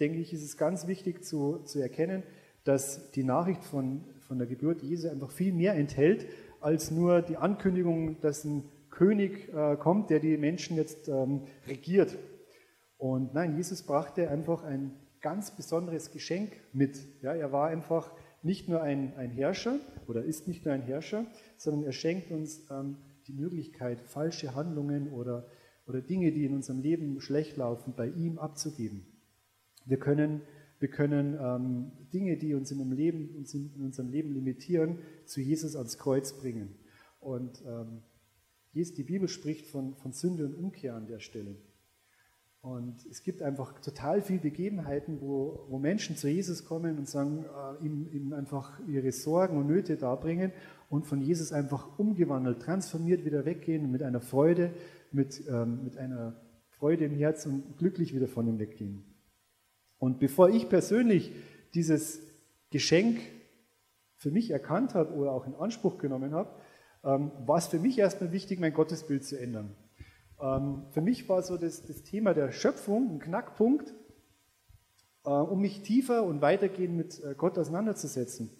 denke 0.00 0.18
ich, 0.18 0.32
ist 0.32 0.44
es 0.44 0.56
ganz 0.56 0.86
wichtig 0.86 1.24
zu, 1.24 1.58
zu 1.64 1.80
erkennen, 1.80 2.22
dass 2.68 3.10
die 3.12 3.24
Nachricht 3.24 3.64
von, 3.64 4.04
von 4.20 4.36
der 4.36 4.46
Geburt 4.46 4.82
Jesu 4.82 5.08
einfach 5.08 5.30
viel 5.30 5.54
mehr 5.54 5.74
enthält, 5.74 6.26
als 6.60 6.90
nur 6.90 7.22
die 7.22 7.38
Ankündigung, 7.38 8.20
dass 8.20 8.44
ein 8.44 8.64
König 8.90 9.48
äh, 9.54 9.76
kommt, 9.76 10.10
der 10.10 10.20
die 10.20 10.36
Menschen 10.36 10.76
jetzt 10.76 11.08
ähm, 11.08 11.44
regiert. 11.66 12.18
Und 12.98 13.32
nein, 13.32 13.56
Jesus 13.56 13.82
brachte 13.82 14.28
einfach 14.28 14.64
ein 14.64 14.92
ganz 15.22 15.50
besonderes 15.56 16.10
Geschenk 16.10 16.52
mit. 16.74 16.98
Ja, 17.22 17.32
er 17.32 17.52
war 17.52 17.68
einfach 17.68 18.12
nicht 18.42 18.68
nur 18.68 18.82
ein, 18.82 19.14
ein 19.16 19.30
Herrscher 19.30 19.78
oder 20.06 20.22
ist 20.22 20.46
nicht 20.46 20.66
nur 20.66 20.74
ein 20.74 20.82
Herrscher, 20.82 21.24
sondern 21.56 21.84
er 21.84 21.92
schenkt 21.92 22.30
uns 22.30 22.70
ähm, 22.70 22.98
die 23.28 23.32
Möglichkeit, 23.32 24.02
falsche 24.02 24.54
Handlungen 24.54 25.10
oder, 25.10 25.46
oder 25.86 26.02
Dinge, 26.02 26.32
die 26.32 26.44
in 26.44 26.54
unserem 26.54 26.80
Leben 26.80 27.18
schlecht 27.22 27.56
laufen, 27.56 27.94
bei 27.96 28.08
ihm 28.08 28.38
abzugeben. 28.38 29.06
Wir 29.86 29.98
können 29.98 30.42
wir 30.78 30.88
können 30.88 31.36
ähm, 31.40 31.92
Dinge, 32.12 32.36
die 32.36 32.54
uns 32.54 32.70
in, 32.70 32.90
Leben, 32.92 33.34
uns 33.36 33.54
in, 33.54 33.72
unserem 33.80 34.10
Leben 34.10 34.32
limitieren, 34.32 34.98
zu 35.24 35.40
Jesus 35.40 35.74
ans 35.74 35.98
Kreuz 35.98 36.38
bringen. 36.38 36.76
Und 37.20 37.62
ähm, 37.66 38.02
die 38.74 39.02
Bibel 39.02 39.28
spricht 39.28 39.66
von, 39.66 39.96
von 39.96 40.12
Sünde 40.12 40.46
und 40.46 40.54
Umkehr 40.54 40.94
an 40.94 41.06
der 41.06 41.18
Stelle. 41.18 41.56
Und 42.60 43.06
es 43.06 43.22
gibt 43.22 43.40
einfach 43.42 43.80
total 43.80 44.20
viele 44.20 44.40
Begebenheiten, 44.40 45.20
wo, 45.20 45.66
wo 45.68 45.78
Menschen 45.78 46.16
zu 46.16 46.28
Jesus 46.28 46.64
kommen 46.64 46.98
und 46.98 47.08
sagen, 47.08 47.44
äh, 47.44 47.84
ihm, 47.84 48.08
ihm, 48.12 48.32
einfach 48.32 48.80
ihre 48.86 49.12
Sorgen 49.12 49.56
und 49.56 49.68
Nöte 49.68 49.96
darbringen 49.96 50.52
und 50.90 51.06
von 51.06 51.20
Jesus 51.20 51.52
einfach 51.52 51.98
umgewandelt, 51.98 52.60
transformiert 52.60 53.24
wieder 53.24 53.44
weggehen 53.44 53.84
und 53.84 53.92
mit 53.92 54.02
einer 54.02 54.20
Freude, 54.20 54.72
mit, 55.12 55.42
ähm, 55.48 55.84
mit 55.84 55.96
einer 55.96 56.34
Freude 56.70 57.04
im 57.04 57.14
Herz 57.14 57.46
und 57.46 57.78
glücklich 57.78 58.14
wieder 58.14 58.28
von 58.28 58.46
ihm 58.46 58.58
weggehen. 58.58 59.07
Und 59.98 60.18
bevor 60.18 60.50
ich 60.50 60.68
persönlich 60.68 61.32
dieses 61.74 62.20
Geschenk 62.70 63.20
für 64.16 64.30
mich 64.30 64.50
erkannt 64.50 64.94
habe 64.94 65.14
oder 65.14 65.32
auch 65.32 65.46
in 65.46 65.54
Anspruch 65.54 65.98
genommen 65.98 66.32
habe, 66.32 66.50
ähm, 67.04 67.30
war 67.46 67.58
es 67.58 67.66
für 67.66 67.78
mich 67.78 67.98
erstmal 67.98 68.32
wichtig, 68.32 68.60
mein 68.60 68.72
Gottesbild 68.72 69.24
zu 69.24 69.38
ändern. 69.38 69.74
Ähm, 70.40 70.84
für 70.90 71.00
mich 71.00 71.28
war 71.28 71.42
so 71.42 71.56
das, 71.56 71.84
das 71.84 72.02
Thema 72.02 72.34
der 72.34 72.52
Schöpfung 72.52 73.10
ein 73.10 73.18
Knackpunkt, 73.18 73.94
äh, 75.24 75.30
um 75.30 75.60
mich 75.60 75.82
tiefer 75.82 76.24
und 76.24 76.40
weitergehend 76.40 76.96
mit 76.96 77.24
äh, 77.24 77.34
Gott 77.36 77.58
auseinanderzusetzen. 77.58 78.50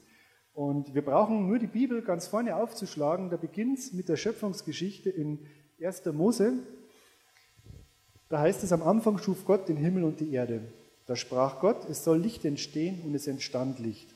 Und 0.53 0.94
wir 0.94 1.05
brauchen 1.05 1.46
nur 1.46 1.59
die 1.59 1.68
Bibel 1.68 2.03
ganz 2.03 2.27
vorne 2.27 2.57
aufzuschlagen. 2.57 3.31
Da 3.31 3.37
beginnt 3.37 3.79
es 3.79 3.92
mit 3.92 4.09
der 4.09 4.16
Schöpfungsgeschichte 4.16 5.09
in 5.09 5.46
1. 5.81 6.05
Mose. 6.07 6.55
Da 8.29 8.40
heißt 8.40 8.64
es, 8.64 8.72
am 8.72 8.83
Anfang 8.83 9.18
schuf 9.18 9.44
Gott 9.44 9.68
den 9.68 9.77
Himmel 9.77 10.03
und 10.05 10.18
die 10.18 10.33
Erde. 10.33 10.72
Da 11.09 11.16
sprach 11.16 11.61
Gott, 11.61 11.88
es 11.88 12.05
soll 12.05 12.18
Licht 12.18 12.44
entstehen 12.44 13.01
und 13.03 13.14
es 13.14 13.27
entstand 13.27 13.79
Licht. 13.79 14.14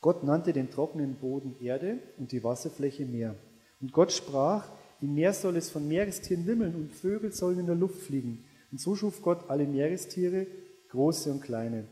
Gott 0.00 0.22
nannte 0.22 0.52
den 0.52 0.70
trockenen 0.70 1.16
Boden 1.16 1.56
Erde 1.60 1.98
und 2.18 2.30
die 2.30 2.44
Wasserfläche 2.44 3.04
Meer. 3.04 3.34
Und 3.80 3.92
Gott 3.92 4.12
sprach, 4.12 4.70
im 5.00 5.14
Meer 5.14 5.32
soll 5.32 5.56
es 5.56 5.70
von 5.70 5.88
Meerestieren 5.88 6.46
wimmeln 6.46 6.76
und 6.76 6.92
Vögel 6.92 7.32
sollen 7.32 7.58
in 7.58 7.66
der 7.66 7.74
Luft 7.74 8.00
fliegen. 8.00 8.44
Und 8.70 8.80
so 8.80 8.94
schuf 8.94 9.22
Gott 9.22 9.50
alle 9.50 9.66
Meerestiere, 9.66 10.46
große 10.90 11.32
und 11.32 11.40
kleine, 11.40 11.88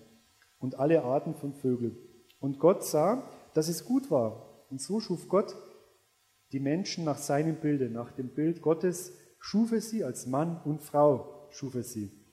und 0.61 0.79
alle 0.79 1.03
Arten 1.03 1.35
von 1.35 1.53
Vögeln. 1.53 1.99
Und 2.39 2.61
Gott 2.61 2.85
sah, 2.85 3.29
dass 3.55 3.67
es 3.67 3.85
gut 3.85 4.09
war. 4.13 4.67
Und 4.71 4.81
so 4.81 5.01
schuf 5.01 5.29
Gott 5.29 5.57
die 6.53 6.61
Menschen 6.61 7.03
nach 7.03 7.19
seinem 7.19 7.57
Bilde, 7.57 7.91
nach 7.91 8.13
dem 8.13 8.29
Bild 8.29 8.63
Gottes, 8.63 9.15
schuf 9.41 9.73
er 9.73 9.81
sie 9.81 10.05
als 10.05 10.29
Mann 10.29 10.61
und 10.65 10.81
Frau, 10.81 11.49
schuf 11.51 11.75
er 11.75 11.83
sie. 11.83 12.26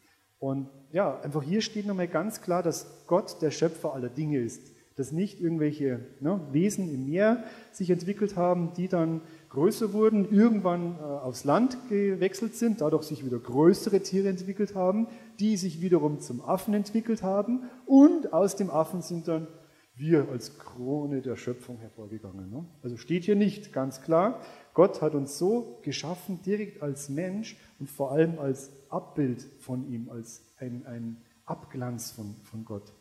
Und 0.43 0.67
ja, 0.91 1.21
einfach 1.21 1.41
hier 1.41 1.61
steht 1.61 1.85
nochmal 1.85 2.09
ganz 2.09 2.41
klar, 2.41 2.61
dass 2.61 2.85
Gott 3.07 3.41
der 3.41 3.49
Schöpfer 3.49 3.93
aller 3.93 4.09
Dinge 4.09 4.39
ist. 4.39 4.73
Dass 4.97 5.13
nicht 5.13 5.39
irgendwelche 5.39 6.01
ne, 6.19 6.41
Wesen 6.51 6.93
im 6.93 7.05
Meer 7.05 7.45
sich 7.71 7.89
entwickelt 7.89 8.35
haben, 8.35 8.73
die 8.75 8.89
dann 8.89 9.21
größer 9.51 9.93
wurden, 9.93 10.29
irgendwann 10.29 10.97
äh, 10.99 11.01
aufs 11.01 11.45
Land 11.45 11.77
gewechselt 11.87 12.55
sind, 12.55 12.81
dadurch 12.81 13.03
sich 13.03 13.25
wieder 13.25 13.39
größere 13.39 14.01
Tiere 14.01 14.27
entwickelt 14.27 14.75
haben, 14.75 15.07
die 15.39 15.55
sich 15.55 15.79
wiederum 15.79 16.19
zum 16.19 16.41
Affen 16.41 16.73
entwickelt 16.73 17.23
haben 17.23 17.61
und 17.85 18.33
aus 18.33 18.57
dem 18.57 18.69
Affen 18.69 19.01
sind 19.01 19.29
dann 19.29 19.47
wir 19.95 20.29
als 20.29 20.57
Krone 20.57 21.21
der 21.21 21.35
Schöpfung 21.35 21.77
hervorgegangen. 21.77 22.49
Ne? 22.49 22.65
Also 22.81 22.97
steht 22.97 23.25
hier 23.25 23.35
nicht 23.35 23.73
ganz 23.73 24.01
klar, 24.01 24.41
Gott 24.73 25.01
hat 25.01 25.13
uns 25.13 25.37
so 25.37 25.79
geschaffen, 25.83 26.41
direkt 26.41 26.81
als 26.81 27.09
Mensch 27.09 27.57
und 27.79 27.89
vor 27.89 28.11
allem 28.11 28.39
als 28.39 28.71
Abbild 28.89 29.43
von 29.59 29.87
ihm, 29.91 30.09
als 30.09 30.41
ein, 30.57 30.85
ein 30.87 31.21
Abglanz 31.45 32.11
von, 32.11 32.35
von 32.43 32.65
Gott. 32.65 32.93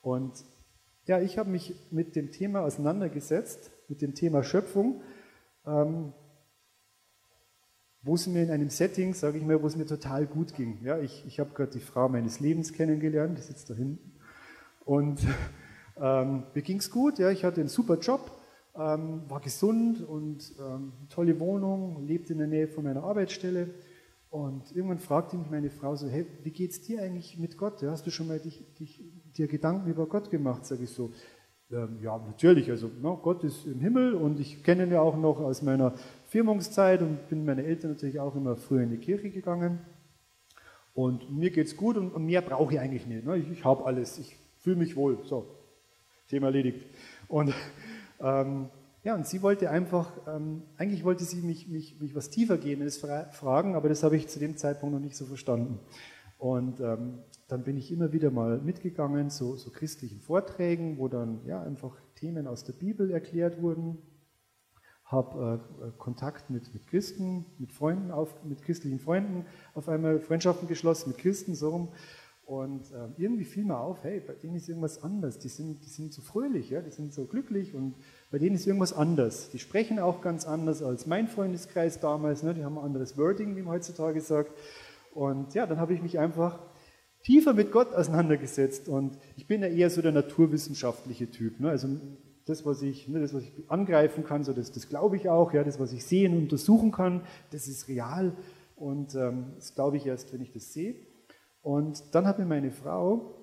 Und 0.00 0.44
ja, 1.06 1.20
ich 1.20 1.38
habe 1.38 1.50
mich 1.50 1.74
mit 1.90 2.16
dem 2.16 2.32
Thema 2.32 2.62
auseinandergesetzt, 2.62 3.70
mit 3.88 4.02
dem 4.02 4.14
Thema 4.14 4.42
Schöpfung, 4.42 5.00
ähm, 5.64 6.12
wo 8.02 8.14
es 8.14 8.26
mir 8.26 8.42
in 8.42 8.50
einem 8.50 8.70
Setting, 8.70 9.14
sage 9.14 9.38
ich 9.38 9.44
mal, 9.44 9.62
wo 9.62 9.66
es 9.66 9.76
mir 9.76 9.86
total 9.86 10.26
gut 10.26 10.54
ging. 10.54 10.80
Ja, 10.82 10.98
ich 10.98 11.24
ich 11.26 11.38
habe 11.38 11.54
gerade 11.54 11.70
die 11.70 11.80
Frau 11.80 12.08
meines 12.08 12.40
Lebens 12.40 12.72
kennengelernt, 12.72 13.38
die 13.38 13.42
sitzt 13.42 13.70
da 13.70 13.74
hinten. 13.74 14.11
Und 14.84 15.20
ähm, 16.00 16.44
mir 16.54 16.62
ging 16.62 16.78
es 16.78 16.90
gut, 16.90 17.18
ja, 17.18 17.30
ich 17.30 17.44
hatte 17.44 17.60
einen 17.60 17.68
super 17.68 17.98
Job, 17.98 18.32
ähm, 18.74 19.22
war 19.28 19.40
gesund 19.40 20.06
und 20.06 20.52
ähm, 20.58 20.92
tolle 21.10 21.38
Wohnung, 21.38 22.06
lebte 22.06 22.32
in 22.32 22.38
der 22.38 22.48
Nähe 22.48 22.68
von 22.68 22.84
meiner 22.84 23.04
Arbeitsstelle. 23.04 23.68
Und 24.30 24.74
irgendwann 24.74 24.98
fragte 24.98 25.36
mich 25.36 25.50
meine 25.50 25.68
Frau 25.68 25.94
so, 25.94 26.08
hey, 26.08 26.26
wie 26.42 26.50
geht's 26.50 26.80
dir 26.80 27.02
eigentlich 27.02 27.38
mit 27.38 27.58
Gott? 27.58 27.82
Hast 27.82 28.06
du 28.06 28.10
schon 28.10 28.28
mal 28.28 28.40
dich, 28.40 28.64
dich, 28.78 29.04
dir 29.36 29.46
Gedanken 29.46 29.90
über 29.90 30.06
Gott 30.06 30.30
gemacht? 30.30 30.64
Sage 30.64 30.84
ich 30.84 30.90
so, 30.90 31.12
ähm, 31.70 31.98
ja, 32.02 32.18
natürlich, 32.18 32.70
also 32.70 32.90
no, 33.00 33.18
Gott 33.18 33.44
ist 33.44 33.66
im 33.66 33.80
Himmel 33.80 34.14
und 34.14 34.40
ich 34.40 34.62
kenne 34.62 34.84
ihn 34.84 34.92
ja 34.92 35.02
auch 35.02 35.16
noch 35.16 35.38
aus 35.38 35.60
meiner 35.60 35.92
Firmungszeit 36.28 37.02
und 37.02 37.28
bin 37.28 37.44
meine 37.44 37.64
Eltern 37.64 37.92
natürlich 37.92 38.20
auch 38.20 38.34
immer 38.34 38.56
früher 38.56 38.82
in 38.82 38.90
die 38.90 38.98
Kirche 38.98 39.30
gegangen. 39.30 39.80
Und 40.94 41.30
mir 41.30 41.50
geht's 41.50 41.76
gut 41.76 41.96
und, 41.96 42.10
und 42.12 42.24
mehr 42.24 42.42
brauche 42.42 42.72
ich 42.72 42.80
eigentlich 42.80 43.06
nicht. 43.06 43.24
Ne? 43.24 43.36
Ich, 43.36 43.50
ich 43.50 43.64
habe 43.64 43.84
alles, 43.84 44.18
ich 44.18 44.36
fühle 44.62 44.76
mich 44.76 44.96
wohl. 44.96 45.18
So, 45.24 45.46
Thema 46.28 46.46
erledigt. 46.46 46.86
Und 47.28 47.52
ähm, 48.20 48.70
ja, 49.04 49.16
und 49.16 49.26
sie 49.26 49.42
wollte 49.42 49.68
einfach, 49.68 50.10
ähm, 50.28 50.62
eigentlich 50.76 51.04
wollte 51.04 51.24
sie 51.24 51.42
mich, 51.42 51.68
mich, 51.68 52.00
mich 52.00 52.14
was 52.14 52.30
tiefer 52.30 52.56
gehendes 52.56 52.98
fragen, 52.98 53.74
aber 53.74 53.88
das 53.88 54.04
habe 54.04 54.16
ich 54.16 54.28
zu 54.28 54.38
dem 54.38 54.56
Zeitpunkt 54.56 54.94
noch 54.94 55.02
nicht 55.02 55.16
so 55.16 55.26
verstanden. 55.26 55.80
Und 56.38 56.80
ähm, 56.80 57.18
dann 57.48 57.64
bin 57.64 57.76
ich 57.76 57.90
immer 57.90 58.12
wieder 58.12 58.30
mal 58.30 58.58
mitgegangen 58.58 59.30
zu 59.30 59.56
so 59.56 59.70
christlichen 59.70 60.20
Vorträgen, 60.20 60.98
wo 60.98 61.08
dann 61.08 61.44
ja 61.44 61.62
einfach 61.62 61.96
Themen 62.14 62.46
aus 62.46 62.64
der 62.64 62.72
Bibel 62.74 63.10
erklärt 63.10 63.60
wurden. 63.60 63.98
Habe 65.04 65.60
äh, 65.82 65.90
Kontakt 65.98 66.48
mit, 66.48 66.72
mit 66.72 66.86
Christen, 66.86 67.44
mit 67.58 67.72
Freunden, 67.72 68.10
auf, 68.10 68.42
mit 68.44 68.62
christlichen 68.62 69.00
Freunden, 69.00 69.44
auf 69.74 69.88
einmal 69.88 70.20
Freundschaften 70.20 70.68
geschlossen 70.68 71.10
mit 71.10 71.18
Christen, 71.18 71.54
so 71.54 71.70
rum. 71.70 71.88
Und 72.44 72.90
äh, 72.90 73.08
irgendwie 73.22 73.44
fiel 73.44 73.64
mir 73.64 73.78
auf, 73.78 74.02
hey, 74.02 74.20
bei 74.20 74.34
denen 74.34 74.56
ist 74.56 74.68
irgendwas 74.68 75.02
anders. 75.02 75.38
Die 75.38 75.48
sind, 75.48 75.84
die 75.84 75.88
sind 75.88 76.12
so 76.12 76.22
fröhlich, 76.22 76.70
ja? 76.70 76.80
die 76.80 76.90
sind 76.90 77.12
so 77.12 77.24
glücklich 77.24 77.74
und 77.74 77.94
bei 78.30 78.38
denen 78.38 78.56
ist 78.56 78.66
irgendwas 78.66 78.92
anders. 78.92 79.50
Die 79.50 79.58
sprechen 79.58 79.98
auch 79.98 80.20
ganz 80.20 80.44
anders 80.44 80.82
als 80.82 81.06
mein 81.06 81.28
Freundeskreis 81.28 82.00
damals. 82.00 82.42
Ne? 82.42 82.54
Die 82.54 82.64
haben 82.64 82.78
ein 82.78 82.84
anderes 82.84 83.16
Wording, 83.16 83.56
wie 83.56 83.62
man 83.62 83.74
heutzutage 83.74 84.20
sagt. 84.20 84.52
Und 85.14 85.54
ja, 85.54 85.66
dann 85.66 85.78
habe 85.78 85.94
ich 85.94 86.02
mich 86.02 86.18
einfach 86.18 86.58
tiefer 87.22 87.54
mit 87.54 87.70
Gott 87.70 87.94
auseinandergesetzt. 87.94 88.88
Und 88.88 89.18
ich 89.36 89.46
bin 89.46 89.62
ja 89.62 89.68
eher 89.68 89.88
so 89.88 90.02
der 90.02 90.12
naturwissenschaftliche 90.12 91.30
Typ. 91.30 91.60
Ne? 91.60 91.70
Also 91.70 91.88
das, 92.44 92.66
was 92.66 92.82
ich, 92.82 93.08
ne, 93.08 93.20
das, 93.20 93.32
was 93.32 93.44
ich 93.44 93.52
angreifen 93.68 94.24
kann, 94.24 94.42
so 94.42 94.52
das, 94.52 94.72
das 94.72 94.88
glaube 94.88 95.16
ich 95.16 95.28
auch. 95.28 95.52
Ja, 95.52 95.62
das, 95.62 95.78
was 95.78 95.92
ich 95.92 96.04
sehen 96.04 96.32
und 96.34 96.42
untersuchen 96.42 96.90
kann, 96.90 97.22
das 97.50 97.68
ist 97.68 97.88
real. 97.88 98.32
Und 98.74 99.14
ähm, 99.14 99.52
das 99.56 99.74
glaube 99.74 99.96
ich 99.96 100.06
erst, 100.06 100.32
wenn 100.32 100.42
ich 100.42 100.52
das 100.52 100.72
sehe. 100.72 100.96
Und 101.62 102.14
dann 102.14 102.26
hat 102.26 102.38
mir 102.38 102.44
meine 102.44 102.70
Frau 102.70 103.34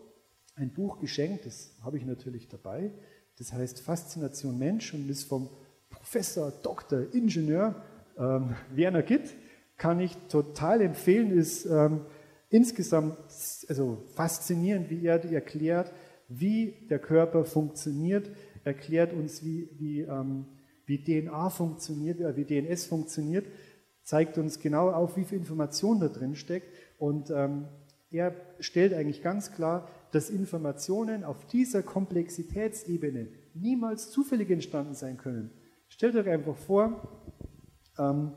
ein 0.56 0.72
Buch 0.74 1.00
geschenkt, 1.00 1.46
das 1.46 1.74
habe 1.84 1.98
ich 1.98 2.06
natürlich 2.06 2.50
dabei. 2.50 2.92
Das 3.38 3.54
heißt 3.54 3.80
Faszination 3.80 4.60
Mensch 4.60 4.94
und 4.94 5.10
ist 5.10 5.24
vom 5.24 5.50
Professor, 5.90 6.52
Doktor, 6.52 7.14
Ingenieur 7.14 7.82
ähm, 8.18 8.56
Werner 8.76 9.02
Gitt. 9.02 9.34
Kann 9.78 10.02
ich 10.02 10.16
total 10.28 10.82
empfehlen, 10.82 11.32
ist 11.32 11.66
ähm, 11.66 12.02
insgesamt 12.50 13.18
also 13.70 14.04
faszinierend, 14.16 14.90
wie 14.90 15.06
er 15.06 15.24
erklärt, 15.32 15.94
wie 16.28 16.88
der 16.90 17.00
Körper 17.00 17.46
funktioniert, 17.46 18.30
erklärt 18.66 19.14
uns, 19.14 19.44
wie, 19.44 19.70
wie, 19.78 20.02
ähm, 20.02 20.46
wie 20.86 21.02
DNA 21.02 21.50
funktioniert, 21.50 22.20
wie 22.36 22.44
DNS 22.44 22.86
funktioniert, 22.86 23.46
zeigt 24.04 24.38
uns 24.38 24.60
genau 24.60 24.90
auf, 24.90 25.16
wie 25.16 25.24
viel 25.24 25.38
Information 25.38 26.02
da 26.02 26.10
drin 26.10 26.36
steckt 26.36 26.68
und 26.98 27.32
ähm, 27.32 27.68
er 28.12 28.36
stellt 28.60 28.94
eigentlich 28.94 29.22
ganz 29.22 29.52
klar, 29.52 29.88
dass 30.12 30.30
Informationen 30.30 31.24
auf 31.24 31.46
dieser 31.46 31.84
Komplexitätsebene 31.84 33.28
niemals 33.54 34.10
zufällig 34.10 34.50
entstanden 34.50 34.96
sein 34.96 35.18
können. 35.18 35.52
Stellt 35.88 36.16
euch 36.16 36.28
einfach 36.28 36.56
vor, 36.56 37.36
ähm, 37.98 38.34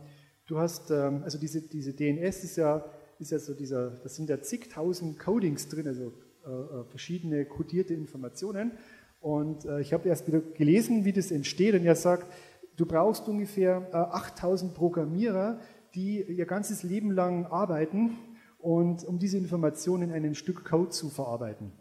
du 0.46 0.58
hast, 0.58 0.90
ähm, 0.90 1.22
also 1.22 1.38
diese, 1.38 1.62
diese 1.62 1.94
DNS 1.94 2.44
ist 2.44 2.56
ja, 2.56 2.84
ist 3.18 3.30
ja 3.30 3.38
so 3.38 3.54
dieser, 3.54 3.90
das 3.90 4.16
sind 4.16 4.28
ja 4.28 4.40
zigtausend 4.42 5.18
Codings 5.18 5.68
drin, 5.68 5.86
also 5.86 6.12
äh, 6.44 6.50
äh, 6.50 6.84
verschiedene 6.84 7.44
kodierte 7.46 7.94
Informationen. 7.94 8.72
Und 9.20 9.64
äh, 9.64 9.80
ich 9.80 9.92
habe 9.92 10.08
erst 10.08 10.26
wieder 10.26 10.40
gelesen, 10.40 11.04
wie 11.04 11.12
das 11.12 11.30
entsteht, 11.30 11.74
und 11.74 11.86
er 11.86 11.94
sagt, 11.94 12.26
du 12.76 12.84
brauchst 12.84 13.28
ungefähr 13.28 13.88
äh, 13.92 13.96
8000 13.96 14.74
Programmierer, 14.74 15.60
die 15.94 16.22
ihr 16.22 16.46
ganzes 16.46 16.82
Leben 16.82 17.10
lang 17.10 17.46
arbeiten 17.46 18.18
und 18.62 19.04
um 19.04 19.18
diese 19.18 19.36
Informationen 19.36 20.14
in 20.14 20.24
ein 20.24 20.34
Stück 20.34 20.64
Code 20.64 20.90
zu 20.90 21.10
verarbeiten. 21.10 21.72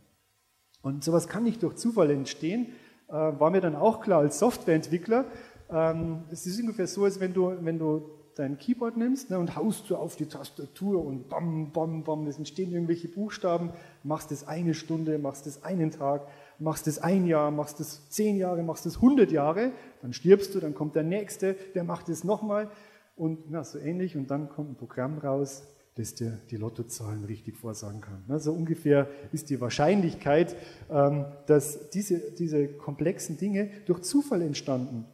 Und 0.81 1.03
sowas 1.03 1.27
kann 1.27 1.43
nicht 1.43 1.61
durch 1.61 1.75
Zufall 1.75 2.09
entstehen, 2.09 2.67
äh, 3.07 3.13
war 3.13 3.51
mir 3.51 3.61
dann 3.61 3.75
auch 3.75 4.01
klar 4.01 4.19
als 4.19 4.39
Softwareentwickler. 4.39 5.25
Ähm, 5.69 6.23
es 6.31 6.47
ist 6.47 6.59
ungefähr 6.59 6.87
so, 6.87 7.03
als 7.03 7.19
wenn 7.19 7.33
du, 7.33 7.53
wenn 7.61 7.77
du 7.77 8.09
dein 8.35 8.57
Keyboard 8.57 8.97
nimmst 8.97 9.29
ne, 9.29 9.37
und 9.37 9.55
haust 9.55 9.85
so 9.87 9.97
auf 9.97 10.15
die 10.15 10.25
Tastatur 10.25 11.05
und 11.05 11.29
bam, 11.29 11.71
bam, 11.71 12.03
bam, 12.03 12.25
es 12.25 12.37
entstehen 12.37 12.71
irgendwelche 12.71 13.09
Buchstaben, 13.09 13.69
machst 14.03 14.31
das 14.31 14.47
eine 14.47 14.73
Stunde, 14.73 15.19
machst 15.19 15.45
das 15.45 15.63
einen 15.63 15.91
Tag, 15.91 16.27
machst 16.57 16.87
das 16.87 16.97
ein 16.97 17.27
Jahr, 17.27 17.51
machst 17.51 17.79
das 17.79 18.09
zehn 18.09 18.37
Jahre, 18.37 18.63
machst 18.63 18.87
das 18.87 19.01
hundert 19.01 19.31
Jahre, 19.31 19.71
dann 20.01 20.13
stirbst 20.13 20.55
du, 20.55 20.59
dann 20.59 20.73
kommt 20.73 20.95
der 20.95 21.03
Nächste, 21.03 21.55
der 21.75 21.83
macht 21.83 22.09
es 22.09 22.23
nochmal 22.23 22.71
und 23.15 23.51
na, 23.51 23.63
so 23.63 23.77
ähnlich 23.77 24.17
und 24.17 24.31
dann 24.31 24.49
kommt 24.49 24.71
ein 24.71 24.75
Programm 24.75 25.19
raus, 25.19 25.67
dass 25.95 26.15
der 26.15 26.39
die 26.49 26.57
Lottozahlen 26.57 27.25
richtig 27.25 27.57
vorsagen 27.57 28.01
kann. 28.01 28.23
So 28.27 28.33
also 28.33 28.53
ungefähr 28.53 29.07
ist 29.31 29.49
die 29.49 29.59
Wahrscheinlichkeit, 29.59 30.55
ähm, 30.89 31.25
dass 31.47 31.89
diese, 31.89 32.19
diese 32.31 32.67
komplexen 32.67 33.37
Dinge 33.37 33.69
durch 33.85 34.01
Zufall 34.01 34.41
entstanden 34.41 35.05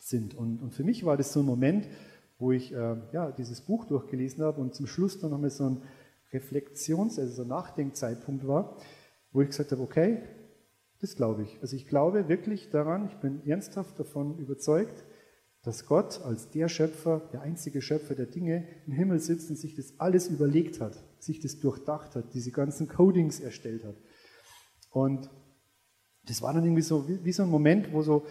sind. 0.00 0.34
Und, 0.34 0.62
und 0.62 0.74
für 0.74 0.84
mich 0.84 1.04
war 1.04 1.16
das 1.16 1.32
so 1.32 1.40
ein 1.40 1.46
Moment, 1.46 1.88
wo 2.38 2.52
ich 2.52 2.72
äh, 2.72 2.96
ja, 3.12 3.32
dieses 3.32 3.60
Buch 3.60 3.84
durchgelesen 3.84 4.42
habe 4.44 4.60
und 4.60 4.74
zum 4.74 4.86
Schluss 4.86 5.18
dann 5.18 5.30
nochmal 5.30 5.50
so 5.50 5.64
ein 5.64 5.82
Reflexions-, 6.32 7.18
also 7.18 7.32
so 7.32 7.42
ein 7.42 7.48
Nachdenkzeitpunkt 7.48 8.46
war, 8.46 8.76
wo 9.32 9.42
ich 9.42 9.48
gesagt 9.48 9.72
habe, 9.72 9.82
okay, 9.82 10.22
das 11.00 11.16
glaube 11.16 11.42
ich. 11.42 11.58
Also 11.60 11.76
ich 11.76 11.86
glaube 11.86 12.28
wirklich 12.28 12.70
daran, 12.70 13.06
ich 13.06 13.16
bin 13.16 13.46
ernsthaft 13.46 13.98
davon 13.98 14.38
überzeugt, 14.38 15.04
dass 15.62 15.86
Gott 15.86 16.22
als 16.22 16.50
der 16.50 16.68
Schöpfer, 16.68 17.28
der 17.32 17.42
einzige 17.42 17.82
Schöpfer 17.82 18.14
der 18.14 18.26
Dinge 18.26 18.66
im 18.86 18.92
Himmel 18.92 19.18
sitzt 19.18 19.50
und 19.50 19.56
sich 19.56 19.74
das 19.74 19.98
alles 19.98 20.28
überlegt 20.28 20.80
hat, 20.80 21.02
sich 21.18 21.40
das 21.40 21.58
durchdacht 21.58 22.14
hat, 22.14 22.32
diese 22.34 22.52
ganzen 22.52 22.88
Codings 22.88 23.40
erstellt 23.40 23.84
hat. 23.84 23.96
Und 24.90 25.28
das 26.26 26.42
war 26.42 26.52
dann 26.52 26.64
irgendwie 26.64 26.82
so 26.82 27.08
wie, 27.08 27.24
wie 27.24 27.32
so 27.32 27.42
ein 27.42 27.50
Moment, 27.50 27.92
wo 27.92 28.02
so 28.02 28.24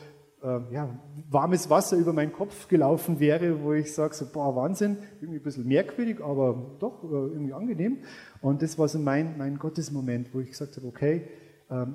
äh, 0.43 0.59
ja, 0.71 0.99
warmes 1.29 1.69
Wasser 1.69 1.97
über 1.97 2.13
meinen 2.13 2.31
Kopf 2.31 2.67
gelaufen 2.67 3.19
wäre, 3.19 3.61
wo 3.63 3.73
ich 3.73 3.93
sage, 3.93 4.13
so, 4.13 4.25
boah, 4.31 4.55
Wahnsinn, 4.55 4.97
irgendwie 5.19 5.39
ein 5.39 5.43
bisschen 5.43 5.67
merkwürdig, 5.67 6.21
aber 6.21 6.77
doch 6.79 7.03
äh, 7.03 7.07
irgendwie 7.07 7.53
angenehm. 7.53 7.99
Und 8.41 8.61
das 8.61 8.77
war 8.77 8.87
so 8.87 8.99
mein, 8.99 9.37
mein 9.37 9.57
Gottesmoment, 9.57 10.33
wo 10.33 10.39
ich 10.39 10.49
gesagt 10.49 10.77
habe, 10.77 10.87
okay, 10.87 11.27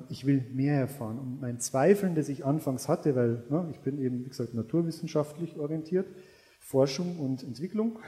ich 0.09 0.27
will 0.27 0.45
mehr 0.53 0.79
erfahren. 0.79 1.17
Und 1.17 1.41
mein 1.41 1.59
Zweifeln, 1.59 2.13
das 2.13 2.29
ich 2.29 2.45
anfangs 2.45 2.87
hatte, 2.87 3.15
weil 3.15 3.43
ne, 3.49 3.69
ich 3.71 3.79
bin 3.79 3.97
eben, 3.99 4.23
wie 4.23 4.29
gesagt, 4.29 4.53
naturwissenschaftlich 4.53 5.57
orientiert, 5.57 6.07
Forschung 6.59 7.19
und 7.19 7.43
Entwicklung. 7.43 7.99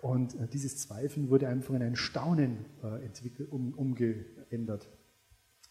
Und 0.00 0.34
äh, 0.34 0.46
dieses 0.46 0.78
Zweifeln 0.78 1.28
wurde 1.28 1.48
einfach 1.48 1.74
in 1.74 1.82
ein 1.82 1.96
Staunen 1.96 2.64
äh, 2.82 3.44
um, 3.50 3.74
umgeändert. 3.74 4.88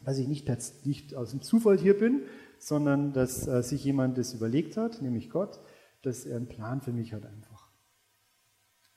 Dass 0.04 0.18
ich 0.18 0.28
nicht, 0.28 0.48
nicht 0.86 1.16
aus 1.16 1.32
dem 1.32 1.42
Zufall 1.42 1.78
hier 1.78 1.98
bin, 1.98 2.24
sondern 2.58 3.14
dass 3.14 3.48
äh, 3.48 3.64
sich 3.64 3.84
jemand 3.84 4.18
das 4.18 4.34
überlegt 4.34 4.78
hat, 4.78 5.02
nämlich 5.02 5.30
Gott, 5.30 5.60
dass 6.04 6.26
er 6.26 6.38
einen 6.38 6.48
Plan 6.48 6.82
für 6.82 6.92
mich 6.94 7.14
hat 7.14 7.26
einfach. 7.26 7.49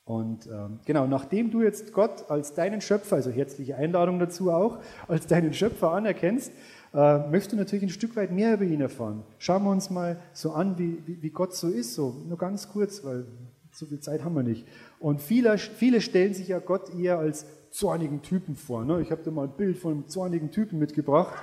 Und 0.04 0.46
ähm, 0.46 0.80
genau, 0.84 1.06
nachdem 1.06 1.50
du 1.50 1.62
jetzt 1.62 1.92
Gott 1.92 2.28
als 2.28 2.54
deinen 2.54 2.80
Schöpfer, 2.80 3.16
also 3.16 3.30
herzliche 3.30 3.76
Einladung 3.76 4.18
dazu 4.18 4.50
auch, 4.50 4.80
als 5.06 5.26
deinen 5.26 5.54
Schöpfer 5.54 5.92
anerkennst, 5.92 6.52
äh, 6.92 7.18
möchtest 7.28 7.52
du 7.52 7.56
natürlich 7.56 7.84
ein 7.84 7.90
Stück 7.90 8.16
weit 8.16 8.32
mehr 8.32 8.54
über 8.54 8.64
ihn 8.64 8.80
erfahren. 8.80 9.22
Schauen 9.38 9.62
wir 9.62 9.70
uns 9.70 9.90
mal 9.90 10.20
so 10.32 10.52
an, 10.52 10.76
wie, 10.76 10.98
wie, 11.06 11.30
Gott 11.30 11.54
so 11.54 11.68
ist, 11.68 11.94
so 11.94 12.16
nur 12.28 12.36
ganz 12.36 12.68
kurz, 12.68 13.04
weil 13.04 13.26
so 13.70 13.86
viel 13.86 14.00
Zeit 14.00 14.24
haben 14.24 14.34
wir 14.34 14.42
nicht. 14.42 14.66
Und 14.98 15.20
viele, 15.20 15.56
viele 15.56 16.00
stellen 16.00 16.34
sich 16.34 16.48
ja 16.48 16.58
Gott 16.58 16.92
eher 16.94 17.18
als 17.18 17.46
zornigen 17.70 18.22
Typen 18.22 18.56
vor. 18.56 18.84
Ne? 18.84 19.00
Ich 19.00 19.10
habe 19.10 19.22
dir 19.22 19.30
mal 19.30 19.44
ein 19.44 19.56
Bild 19.56 19.78
von 19.78 19.92
einem 19.92 20.08
zornigen 20.08 20.50
Typen 20.50 20.78
mitgebracht. 20.78 21.34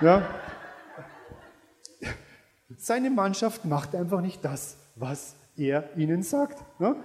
Ja? 0.00 0.28
Seine 2.76 3.08
Mannschaft 3.08 3.64
macht 3.64 3.94
einfach 3.94 4.20
nicht 4.20 4.44
das, 4.44 4.76
was 4.96 5.36
er 5.56 5.96
ihnen 5.96 6.22
sagt. 6.22 6.62
Ne? 6.80 6.96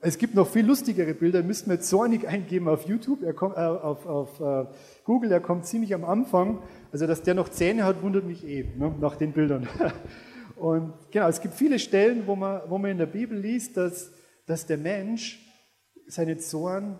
Es 0.00 0.18
gibt 0.18 0.34
noch 0.34 0.46
viel 0.46 0.66
lustigere 0.66 1.14
Bilder, 1.14 1.42
müssten 1.42 1.70
wir 1.70 1.80
zornig 1.80 2.28
eingeben 2.28 2.68
auf 2.68 2.86
YouTube, 2.86 3.22
er 3.22 3.32
kommt, 3.32 3.56
äh, 3.56 3.60
auf, 3.60 4.04
auf 4.06 4.40
äh, 4.40 4.66
Google, 5.04 5.32
er 5.32 5.40
kommt 5.40 5.64
ziemlich 5.64 5.94
am 5.94 6.04
Anfang. 6.04 6.62
Also, 6.92 7.06
dass 7.06 7.22
der 7.22 7.34
noch 7.34 7.48
Zähne 7.48 7.84
hat, 7.84 8.02
wundert 8.02 8.24
mich 8.24 8.46
eh, 8.46 8.64
ne, 8.76 8.94
nach 9.00 9.16
den 9.16 9.32
Bildern. 9.32 9.68
Und 10.56 10.92
genau, 11.10 11.28
es 11.28 11.40
gibt 11.40 11.54
viele 11.54 11.78
Stellen, 11.78 12.26
wo 12.26 12.36
man, 12.36 12.62
wo 12.68 12.78
man 12.78 12.90
in 12.90 12.98
der 12.98 13.06
Bibel 13.06 13.38
liest, 13.38 13.76
dass, 13.76 14.12
dass 14.46 14.66
der 14.66 14.78
Mensch 14.78 15.42
seinen 16.06 16.38
Zorn, 16.38 16.98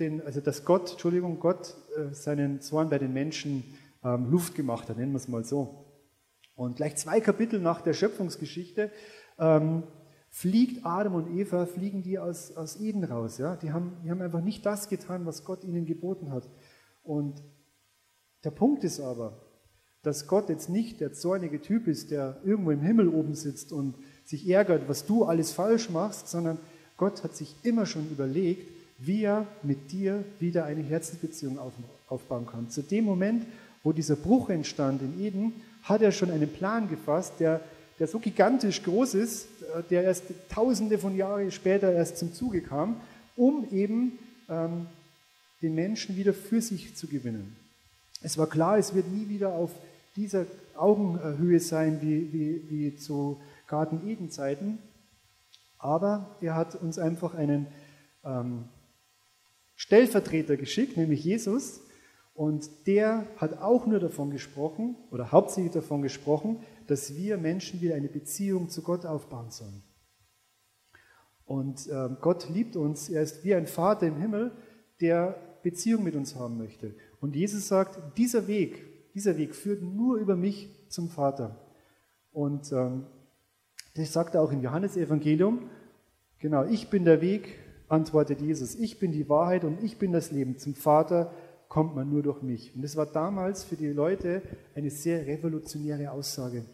den, 0.00 0.22
also 0.22 0.40
dass 0.40 0.64
Gott, 0.64 0.92
Entschuldigung, 0.92 1.38
Gott 1.40 1.76
äh, 1.96 2.14
seinen 2.14 2.60
Zorn 2.60 2.88
bei 2.88 2.98
den 2.98 3.12
Menschen 3.12 3.64
ähm, 4.02 4.30
Luft 4.30 4.54
gemacht 4.54 4.88
hat, 4.88 4.96
nennen 4.96 5.12
wir 5.12 5.18
es 5.18 5.28
mal 5.28 5.44
so. 5.44 5.86
Und 6.54 6.76
gleich 6.76 6.96
zwei 6.96 7.20
Kapitel 7.20 7.60
nach 7.60 7.80
der 7.80 7.92
Schöpfungsgeschichte 7.92 8.90
ähm, 9.38 9.84
fliegt 10.34 10.84
Adam 10.84 11.14
und 11.14 11.30
Eva, 11.30 11.64
fliegen 11.64 12.02
die 12.02 12.18
aus, 12.18 12.56
aus 12.56 12.80
Eden 12.80 13.04
raus. 13.04 13.38
Ja? 13.38 13.54
Die, 13.54 13.72
haben, 13.72 13.92
die 14.04 14.10
haben 14.10 14.20
einfach 14.20 14.40
nicht 14.40 14.66
das 14.66 14.88
getan, 14.88 15.26
was 15.26 15.44
Gott 15.44 15.62
ihnen 15.62 15.86
geboten 15.86 16.32
hat. 16.32 16.48
Und 17.04 17.40
der 18.42 18.50
Punkt 18.50 18.82
ist 18.82 18.98
aber, 18.98 19.38
dass 20.02 20.26
Gott 20.26 20.48
jetzt 20.48 20.68
nicht 20.68 21.00
der 21.00 21.12
zornige 21.12 21.62
Typ 21.62 21.86
ist, 21.86 22.10
der 22.10 22.40
irgendwo 22.44 22.72
im 22.72 22.80
Himmel 22.80 23.06
oben 23.08 23.36
sitzt 23.36 23.70
und 23.70 23.94
sich 24.24 24.48
ärgert, 24.48 24.88
was 24.88 25.06
du 25.06 25.24
alles 25.24 25.52
falsch 25.52 25.88
machst, 25.88 26.26
sondern 26.26 26.58
Gott 26.96 27.22
hat 27.22 27.36
sich 27.36 27.54
immer 27.62 27.86
schon 27.86 28.10
überlegt, 28.10 28.68
wie 28.98 29.22
er 29.22 29.46
mit 29.62 29.92
dir 29.92 30.24
wieder 30.40 30.64
eine 30.64 30.82
Herzensbeziehung 30.82 31.60
aufbauen 32.08 32.46
kann. 32.46 32.70
Zu 32.70 32.82
dem 32.82 33.04
Moment, 33.04 33.46
wo 33.84 33.92
dieser 33.92 34.16
Bruch 34.16 34.50
entstand 34.50 35.00
in 35.00 35.24
Eden, 35.24 35.52
hat 35.84 36.02
er 36.02 36.10
schon 36.10 36.32
einen 36.32 36.52
Plan 36.52 36.88
gefasst, 36.88 37.34
der 37.38 37.60
der 37.98 38.06
so 38.06 38.18
gigantisch 38.18 38.82
groß 38.82 39.14
ist, 39.14 39.46
äh, 39.62 39.82
der 39.90 40.04
erst 40.04 40.24
tausende 40.48 40.98
von 40.98 41.16
Jahren 41.16 41.50
später 41.50 41.92
erst 41.92 42.18
zum 42.18 42.32
Zuge 42.32 42.62
kam, 42.62 43.00
um 43.36 43.66
eben 43.70 44.18
ähm, 44.48 44.86
den 45.62 45.74
Menschen 45.74 46.16
wieder 46.16 46.34
für 46.34 46.60
sich 46.60 46.94
zu 46.94 47.06
gewinnen. 47.06 47.56
Es 48.22 48.38
war 48.38 48.48
klar, 48.48 48.78
es 48.78 48.94
wird 48.94 49.10
nie 49.10 49.28
wieder 49.28 49.54
auf 49.54 49.70
dieser 50.16 50.46
Augenhöhe 50.76 51.60
sein 51.60 52.00
wie, 52.00 52.32
wie, 52.32 52.70
wie 52.70 52.96
zu 52.96 53.40
Garten 53.66 54.08
Eden-Zeiten, 54.08 54.78
aber 55.78 56.36
er 56.40 56.54
hat 56.54 56.74
uns 56.76 56.98
einfach 56.98 57.34
einen 57.34 57.66
ähm, 58.24 58.64
Stellvertreter 59.76 60.56
geschickt, 60.56 60.96
nämlich 60.96 61.24
Jesus, 61.24 61.80
und 62.34 62.68
der 62.86 63.26
hat 63.36 63.60
auch 63.60 63.86
nur 63.86 64.00
davon 64.00 64.30
gesprochen, 64.30 64.96
oder 65.10 65.30
hauptsächlich 65.30 65.72
davon 65.72 66.02
gesprochen, 66.02 66.60
dass 66.86 67.14
wir 67.14 67.36
Menschen 67.38 67.80
wieder 67.80 67.94
eine 67.94 68.08
Beziehung 68.08 68.68
zu 68.68 68.82
Gott 68.82 69.06
aufbauen 69.06 69.50
sollen. 69.50 69.82
Und 71.44 71.88
äh, 71.88 72.08
Gott 72.20 72.48
liebt 72.48 72.76
uns, 72.76 73.10
er 73.10 73.22
ist 73.22 73.44
wie 73.44 73.54
ein 73.54 73.66
Vater 73.66 74.06
im 74.06 74.16
Himmel, 74.16 74.52
der 75.00 75.36
Beziehung 75.62 76.04
mit 76.04 76.14
uns 76.14 76.36
haben 76.36 76.58
möchte. 76.58 76.94
Und 77.20 77.36
Jesus 77.36 77.68
sagt, 77.68 78.18
dieser 78.18 78.46
Weg, 78.46 79.12
dieser 79.14 79.36
Weg 79.36 79.54
führt 79.54 79.82
nur 79.82 80.16
über 80.16 80.36
mich 80.36 80.68
zum 80.88 81.08
Vater. 81.08 81.60
Und 82.32 82.72
ähm, 82.72 83.06
das 83.94 84.12
sagt 84.12 84.34
er 84.34 84.42
auch 84.42 84.52
im 84.52 84.62
Johannesevangelium. 84.62 85.70
Genau, 86.38 86.64
ich 86.64 86.90
bin 86.90 87.04
der 87.04 87.20
Weg, 87.20 87.58
antwortet 87.88 88.40
Jesus. 88.40 88.74
Ich 88.74 88.98
bin 88.98 89.12
die 89.12 89.28
Wahrheit 89.28 89.64
und 89.64 89.82
ich 89.82 89.98
bin 89.98 90.12
das 90.12 90.30
Leben. 90.30 90.58
Zum 90.58 90.74
Vater 90.74 91.32
kommt 91.68 91.94
man 91.94 92.10
nur 92.10 92.22
durch 92.22 92.42
mich. 92.42 92.74
Und 92.74 92.82
das 92.82 92.96
war 92.96 93.06
damals 93.06 93.64
für 93.64 93.76
die 93.76 93.88
Leute 93.88 94.42
eine 94.74 94.90
sehr 94.90 95.26
revolutionäre 95.26 96.10
Aussage. 96.10 96.64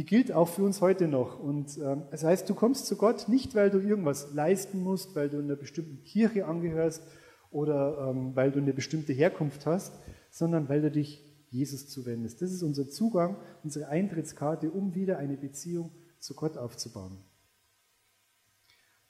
Die 0.00 0.06
gilt 0.06 0.32
auch 0.32 0.48
für 0.48 0.62
uns 0.62 0.80
heute 0.80 1.08
noch. 1.08 1.38
Und 1.38 1.76
äh, 1.76 1.98
das 2.10 2.24
heißt, 2.24 2.48
du 2.48 2.54
kommst 2.54 2.86
zu 2.86 2.96
Gott 2.96 3.28
nicht, 3.28 3.54
weil 3.54 3.68
du 3.68 3.80
irgendwas 3.80 4.32
leisten 4.32 4.82
musst, 4.82 5.14
weil 5.14 5.28
du 5.28 5.36
in 5.36 5.44
einer 5.44 5.56
bestimmten 5.56 6.04
Kirche 6.04 6.46
angehörst 6.46 7.02
oder 7.50 8.08
ähm, 8.08 8.34
weil 8.34 8.50
du 8.50 8.60
eine 8.60 8.72
bestimmte 8.72 9.12
Herkunft 9.12 9.66
hast, 9.66 9.92
sondern 10.30 10.70
weil 10.70 10.80
du 10.80 10.90
dich 10.90 11.22
Jesus 11.50 11.86
zuwendest. 11.90 12.40
Das 12.40 12.50
ist 12.50 12.62
unser 12.62 12.88
Zugang, 12.88 13.36
unsere 13.62 13.88
Eintrittskarte, 13.88 14.70
um 14.70 14.94
wieder 14.94 15.18
eine 15.18 15.36
Beziehung 15.36 15.92
zu 16.18 16.34
Gott 16.34 16.56
aufzubauen. 16.56 17.18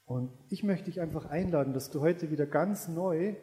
Und 0.05 0.33
ich 0.49 0.65
möchte 0.65 0.87
dich 0.87 1.01
einfach 1.01 1.27
einladen, 1.27 1.73
dass 1.73 1.93
du 1.93 2.01
heute 2.01 2.33
wieder 2.33 2.47
ganz 2.47 2.89
neu 2.89 3.37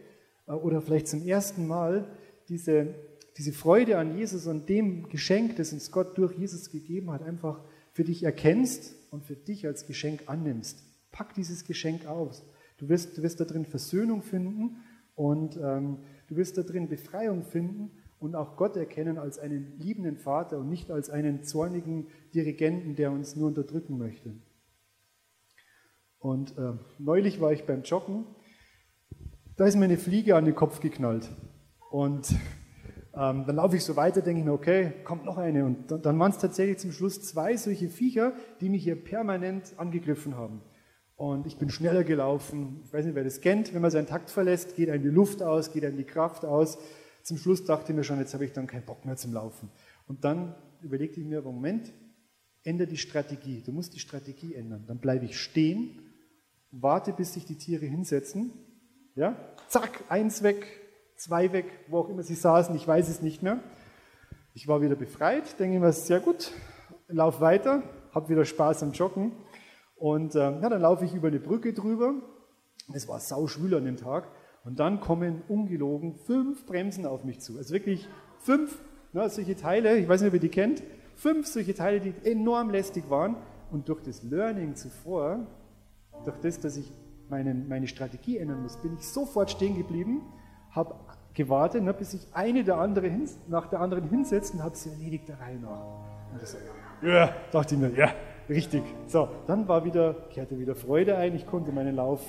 äh, 0.48 0.52
oder 0.52 0.82
vielleicht 0.82 1.08
zum 1.08 1.26
ersten 1.26 1.66
Mal 1.66 2.12
diese, 2.50 2.94
diese 3.38 3.54
Freude 3.54 3.98
an 3.98 4.18
Jesus 4.18 4.48
und 4.48 4.70
dem 4.70 5.10
Geschenk, 5.10 5.56
das 5.56 5.74
uns 5.74 5.92
Gott 5.92 6.18
durch 6.18 6.38
Jesus 6.38 6.70
gegeben 6.70 7.12
hat, 7.12 7.22
einfach 7.22 7.64
für 7.92 8.04
dich 8.04 8.24
erkennst 8.24 8.96
und 9.12 9.24
für 9.24 9.36
dich 9.36 9.66
als 9.66 9.86
Geschenk 9.86 10.24
annimmst. 10.28 10.84
Pack 11.12 11.34
dieses 11.34 11.66
Geschenk 11.66 12.06
aus. 12.06 12.46
Du 12.78 12.90
wirst, 12.90 13.18
du 13.18 13.24
wirst 13.24 13.40
da 13.40 13.46
drin 13.46 13.66
Versöhnung 13.66 14.22
finden 14.22 14.78
und 15.16 15.58
ähm, 15.58 16.00
du 16.28 16.36
wirst 16.36 16.58
da 16.58 16.64
drin 16.64 16.90
Befreiung 16.90 17.44
finden 17.44 17.92
und 18.20 18.36
auch 18.36 18.58
Gott 18.58 18.76
erkennen 18.76 19.18
als 19.18 19.40
einen 19.40 19.78
liebenden 19.80 20.18
Vater 20.18 20.60
und 20.60 20.70
nicht 20.70 20.92
als 20.92 21.10
einen 21.10 21.44
zornigen 21.44 22.08
Dirigenten, 22.34 22.96
der 22.96 23.12
uns 23.12 23.36
nur 23.36 23.48
unterdrücken 23.48 23.98
möchte. 23.98 24.34
Und 26.20 26.58
äh, 26.58 26.74
neulich 26.98 27.40
war 27.40 27.52
ich 27.52 27.66
beim 27.66 27.84
Joggen 27.84 28.26
da 29.58 29.66
ist 29.66 29.76
mir 29.76 29.86
eine 29.86 29.98
Fliege 29.98 30.36
an 30.36 30.46
den 30.46 30.54
Kopf 30.54 30.82
geknallt. 30.82 31.28
Und 31.90 32.36
ähm, 33.20 33.46
dann 33.46 33.56
laufe 33.56 33.76
ich 33.76 33.84
so 33.84 33.96
weiter, 33.96 34.22
denke 34.22 34.42
ich 34.42 34.46
mir, 34.46 34.54
okay, 34.54 34.94
kommt 35.04 35.26
noch 35.26 35.38
eine. 35.38 35.66
Und 35.66 35.90
dann, 35.90 36.02
dann 36.02 36.20
waren 36.20 36.32
es 36.32 36.38
tatsächlich 36.38 36.78
zum 36.78 36.92
Schluss 36.92 37.22
zwei 37.22 37.58
solche 37.58 37.90
Viecher, 37.90 38.34
die 38.62 38.70
mich 38.70 38.84
hier 38.84 39.02
permanent 39.02 39.74
angegriffen 39.78 40.36
haben. 40.36 40.62
Und 41.16 41.48
ich 41.48 41.58
bin 41.58 41.70
schneller 41.70 42.04
gelaufen. 42.04 42.82
Ich 42.86 42.94
weiß 42.94 43.06
nicht, 43.06 43.16
wer 43.16 43.24
das 43.24 43.42
kennt. 43.42 43.74
Wenn 43.74 43.82
man 43.82 43.90
seinen 43.90 44.06
Takt 44.06 44.30
verlässt, 44.30 44.76
geht 44.76 44.90
einem 44.90 45.02
die 45.02 45.10
Luft 45.10 45.42
aus, 45.42 45.72
geht 45.72 45.84
einem 45.84 45.98
die 45.98 46.04
Kraft 46.04 46.46
aus. 46.46 46.78
Zum 47.24 47.38
Schluss 47.38 47.66
dachte 47.66 47.92
ich 47.92 47.96
mir 47.96 48.04
schon, 48.04 48.20
jetzt 48.20 48.34
habe 48.36 48.46
ich 48.46 48.54
dann 48.54 48.68
keinen 48.68 48.86
Bock 48.86 49.04
mehr 49.04 49.18
zum 49.18 49.34
Laufen. 49.34 49.70
Und 50.08 50.24
dann 50.24 50.56
überlegte 50.82 51.20
ich 51.20 51.26
mir, 51.26 51.40
aber 51.40 51.52
Moment, 51.52 51.92
ändere 52.64 52.88
die 52.88 52.98
Strategie. 52.98 53.64
Du 53.66 53.72
musst 53.72 53.96
die 53.96 54.00
Strategie 54.00 54.54
ändern. 54.54 54.86
Dann 54.88 55.00
bleibe 55.00 55.26
ich 55.26 55.40
stehen, 55.40 56.02
warte, 56.70 57.14
bis 57.14 57.34
sich 57.34 57.46
die 57.46 57.58
Tiere 57.58 57.86
hinsetzen 57.86 58.52
ja? 59.18 59.36
Zack, 59.68 60.04
eins 60.08 60.44
weg, 60.44 60.66
zwei 61.18 61.52
weg, 61.52 61.66
wo 61.88 62.00
auch 62.00 62.10
immer 62.10 62.24
sie 62.24 62.36
saßen, 62.36 62.76
ich 62.76 62.88
weiß 62.88 63.10
es 63.10 63.22
nicht 63.22 63.44
mehr. 63.44 63.60
Ich 64.54 64.68
war 64.68 64.82
wieder 64.82 64.96
befreit, 64.96 65.60
denke 65.60 65.80
mir, 65.80 65.92
sehr 65.92 66.20
gut, 66.20 66.52
lauf 67.08 67.42
weiter, 67.42 67.84
habe 68.14 68.30
wieder 68.30 68.46
Spaß 68.46 68.84
am 68.84 68.92
Joggen. 68.92 69.34
Und 69.96 70.36
äh, 70.36 70.40
ja, 70.40 70.70
dann 70.70 70.82
laufe 70.82 71.06
ich 71.06 71.14
über 71.14 71.28
eine 71.28 71.40
Brücke 71.40 71.74
drüber. 71.74 72.16
Es 72.94 73.08
war 73.08 73.20
sauschwül 73.20 73.76
an 73.76 73.86
dem 73.86 73.98
Tag. 73.98 74.30
Und 74.64 74.80
dann 74.80 75.00
kommen 75.00 75.44
ungelogen 75.48 76.16
fünf 76.16 76.66
Bremsen 76.66 77.06
auf 77.06 77.24
mich 77.24 77.40
zu. 77.40 77.58
Also 77.58 77.74
wirklich 77.74 78.08
fünf 78.40 78.80
ne, 79.14 79.30
solche 79.30 79.56
Teile, 79.56 79.98
ich 79.98 80.08
weiß 80.08 80.22
nicht, 80.22 80.30
ob 80.30 80.34
ihr 80.36 80.40
die 80.40 80.50
kennt, 80.50 80.84
fünf 81.16 81.48
solche 81.48 81.74
Teile, 81.74 82.00
die 82.00 82.14
enorm 82.24 82.70
lästig 82.70 83.10
waren. 83.10 83.36
Und 83.72 83.90
durch 83.90 84.02
das 84.02 84.24
Learning 84.24 84.76
zuvor, 84.76 85.46
durch 86.26 86.38
das, 86.40 86.60
dass 86.60 86.78
ich 86.78 86.92
meine, 87.30 87.54
meine 87.54 87.88
Strategie 87.88 88.38
ändern 88.38 88.62
muss, 88.62 88.78
bin 88.78 88.94
ich 88.94 89.08
sofort 89.08 89.52
stehen 89.52 89.78
geblieben, 89.78 90.22
habe 90.78 90.96
gewartet, 91.34 91.84
ne, 91.84 91.94
bis 91.94 92.12
sich 92.12 92.28
eine 92.34 92.64
der 92.64 92.78
andere 92.78 93.08
hin, 93.08 93.30
nach 93.48 93.68
der 93.68 93.82
anderen 93.82 94.10
hinsetzt 94.10 94.54
und 94.54 94.64
habe 94.64 94.76
sie 94.76 94.90
erledigt 94.90 95.28
der 95.28 95.40
Reihe 95.40 95.58
nach. 95.60 95.84
Und 96.32 96.42
das, 96.42 96.58
ja, 97.02 97.30
dachte 97.52 97.76
ich 97.76 97.82
mir, 97.82 97.92
ja, 97.96 98.12
richtig. 98.50 98.84
So, 99.08 99.28
dann 99.46 99.68
war 99.68 99.84
wieder, 99.84 100.14
kehrte 100.32 100.58
wieder 100.58 100.76
Freude 100.76 101.18
ein, 101.18 101.36
ich 101.36 101.46
konnte 101.46 101.72
meinen 101.72 101.96
Lauf 101.96 102.22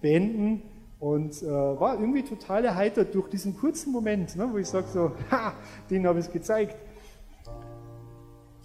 beenden 0.00 0.62
und 0.98 1.42
äh, 1.42 1.46
war 1.46 2.00
irgendwie 2.00 2.22
total 2.22 2.64
erheitert 2.64 3.14
durch 3.14 3.28
diesen 3.28 3.56
kurzen 3.56 3.92
Moment, 3.92 4.34
ne, 4.36 4.48
wo 4.50 4.58
ich 4.58 4.66
sage 4.66 4.86
so, 4.88 5.12
ha, 5.30 5.52
den 5.90 6.06
habe 6.06 6.18
ich 6.18 6.32
gezeigt. 6.32 6.76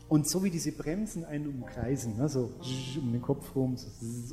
Und 0.08 0.28
so 0.28 0.44
wie 0.44 0.50
diese 0.50 0.74
Bremsen 0.74 1.24
einen 1.24 1.48
umkreisen, 1.48 2.18
ne, 2.18 2.28
so 2.28 2.50
um 3.02 3.12
den 3.12 3.22
Kopf 3.22 3.56
rum 3.56 3.78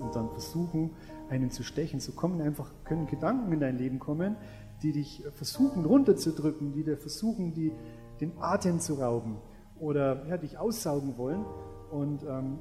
und 0.01 0.17
dann 0.17 0.31
versuchen, 0.31 0.91
einen 1.31 1.51
zu 1.51 1.63
stechen. 1.63 2.01
So 2.01 2.13
kommen 2.13 2.41
einfach, 2.41 2.71
können 2.85 3.07
Gedanken 3.07 3.53
in 3.53 3.61
dein 3.61 3.79
Leben 3.79 3.99
kommen, 3.99 4.37
die 4.83 4.93
dich 4.93 5.25
versuchen 5.35 5.85
runterzudrücken, 5.85 6.73
die 6.73 6.85
dir 6.85 6.97
versuchen, 6.97 7.53
die, 7.53 7.73
den 8.21 8.33
Atem 8.39 8.81
zu 8.81 8.95
rauben 8.95 9.39
oder 9.79 10.27
ja, 10.27 10.37
dich 10.37 10.59
aussaugen 10.59 11.17
wollen. 11.17 11.45
Und 11.91 12.23
ähm, 12.25 12.59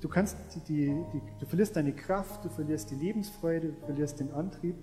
du 0.00 0.08
kannst 0.08 0.36
die, 0.68 0.86
die, 1.12 1.22
du 1.38 1.46
verlierst 1.46 1.76
deine 1.76 1.94
Kraft, 1.94 2.44
du 2.44 2.48
verlierst 2.48 2.90
die 2.90 2.96
Lebensfreude, 2.96 3.72
du 3.72 3.86
verlierst 3.86 4.20
den 4.20 4.32
Antrieb. 4.32 4.76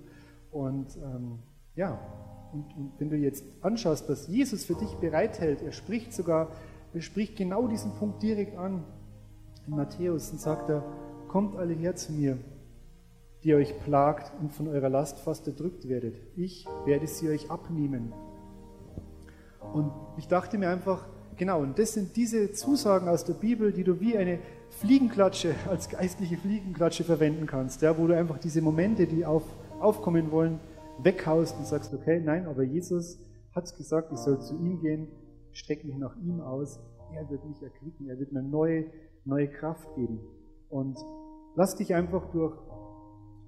Und 0.51 0.97
ähm, 0.97 1.39
ja, 1.75 1.99
und, 2.53 2.75
und, 2.75 2.91
wenn 2.99 3.10
du 3.10 3.17
jetzt 3.17 3.45
anschaust, 3.62 4.10
was 4.10 4.27
Jesus 4.27 4.65
für 4.65 4.75
dich 4.75 4.93
bereithält, 4.95 5.62
er 5.62 5.71
spricht 5.71 6.13
sogar, 6.13 6.51
er 6.93 7.01
spricht 7.01 7.38
genau 7.38 7.67
diesen 7.67 7.93
Punkt 7.93 8.21
direkt 8.21 8.57
an 8.57 8.84
in 9.67 9.75
Matthäus 9.75 10.31
und 10.31 10.41
sagt 10.41 10.69
er, 10.69 10.84
kommt 11.29 11.55
alle 11.55 11.73
her 11.73 11.95
zu 11.95 12.12
mir, 12.12 12.38
die 13.43 13.56
euch 13.56 13.77
plagt 13.80 14.32
und 14.39 14.54
von 14.54 14.67
eurer 14.67 14.89
Last 14.89 15.19
fast 15.19 15.47
erdrückt 15.47 15.88
werdet. 15.88 16.15
Ich 16.36 16.67
werde 16.86 17.08
sie 17.08 17.30
euch 17.30 17.49
abnehmen. 17.49 18.13
Und 19.73 19.91
ich 20.17 20.27
dachte 20.27 20.58
mir 20.58 20.69
einfach, 20.69 21.08
genau, 21.38 21.62
und 21.62 21.80
das 21.80 21.93
sind 21.93 22.15
diese 22.15 22.51
Zusagen 22.51 23.08
aus 23.08 23.25
der 23.25 23.34
Bibel, 23.34 23.71
die 23.71 23.84
du 23.84 23.99
wie 23.99 24.17
eine 24.17 24.39
Fliegenklatsche, 24.69 25.56
als 25.69 25.89
geistliche 25.89 26.38
Fliegenklatsche 26.38 27.04
verwenden 27.04 27.45
kannst, 27.45 27.82
ja, 27.82 27.97
wo 27.97 28.08
du 28.08 28.15
einfach 28.15 28.38
diese 28.38 28.62
Momente, 28.62 29.08
die 29.08 29.25
auf, 29.25 29.43
aufkommen 29.80 30.32
wollen, 30.32 30.60
weghaust 30.99 31.58
und 31.58 31.65
sagst, 31.65 31.93
okay, 31.93 32.21
nein, 32.23 32.45
aber 32.45 32.63
Jesus 32.63 33.19
hat 33.54 33.75
gesagt, 33.75 34.12
ich 34.12 34.19
soll 34.19 34.39
zu 34.39 34.56
ihm 34.56 34.80
gehen, 34.80 35.08
strecke 35.51 35.88
mich 35.88 35.97
nach 35.97 36.15
ihm 36.17 36.41
aus, 36.41 36.80
er 37.13 37.30
wird 37.30 37.45
mich 37.45 37.62
erquicken, 37.62 38.08
er 38.08 38.19
wird 38.19 38.32
mir 38.32 38.41
neue, 38.41 38.86
neue 39.25 39.49
Kraft 39.49 39.93
geben. 39.95 40.19
Und 40.69 40.97
lass 41.56 41.75
dich 41.75 41.93
einfach 41.93 42.32
durch, 42.32 42.56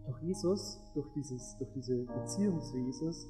durch 0.06 0.22
Jesus, 0.22 0.80
durch, 0.94 1.08
dieses, 1.16 1.58
durch 1.58 1.72
diese 1.74 2.06
Beziehung 2.06 2.62
zu 2.62 2.78
Jesus, 2.78 3.30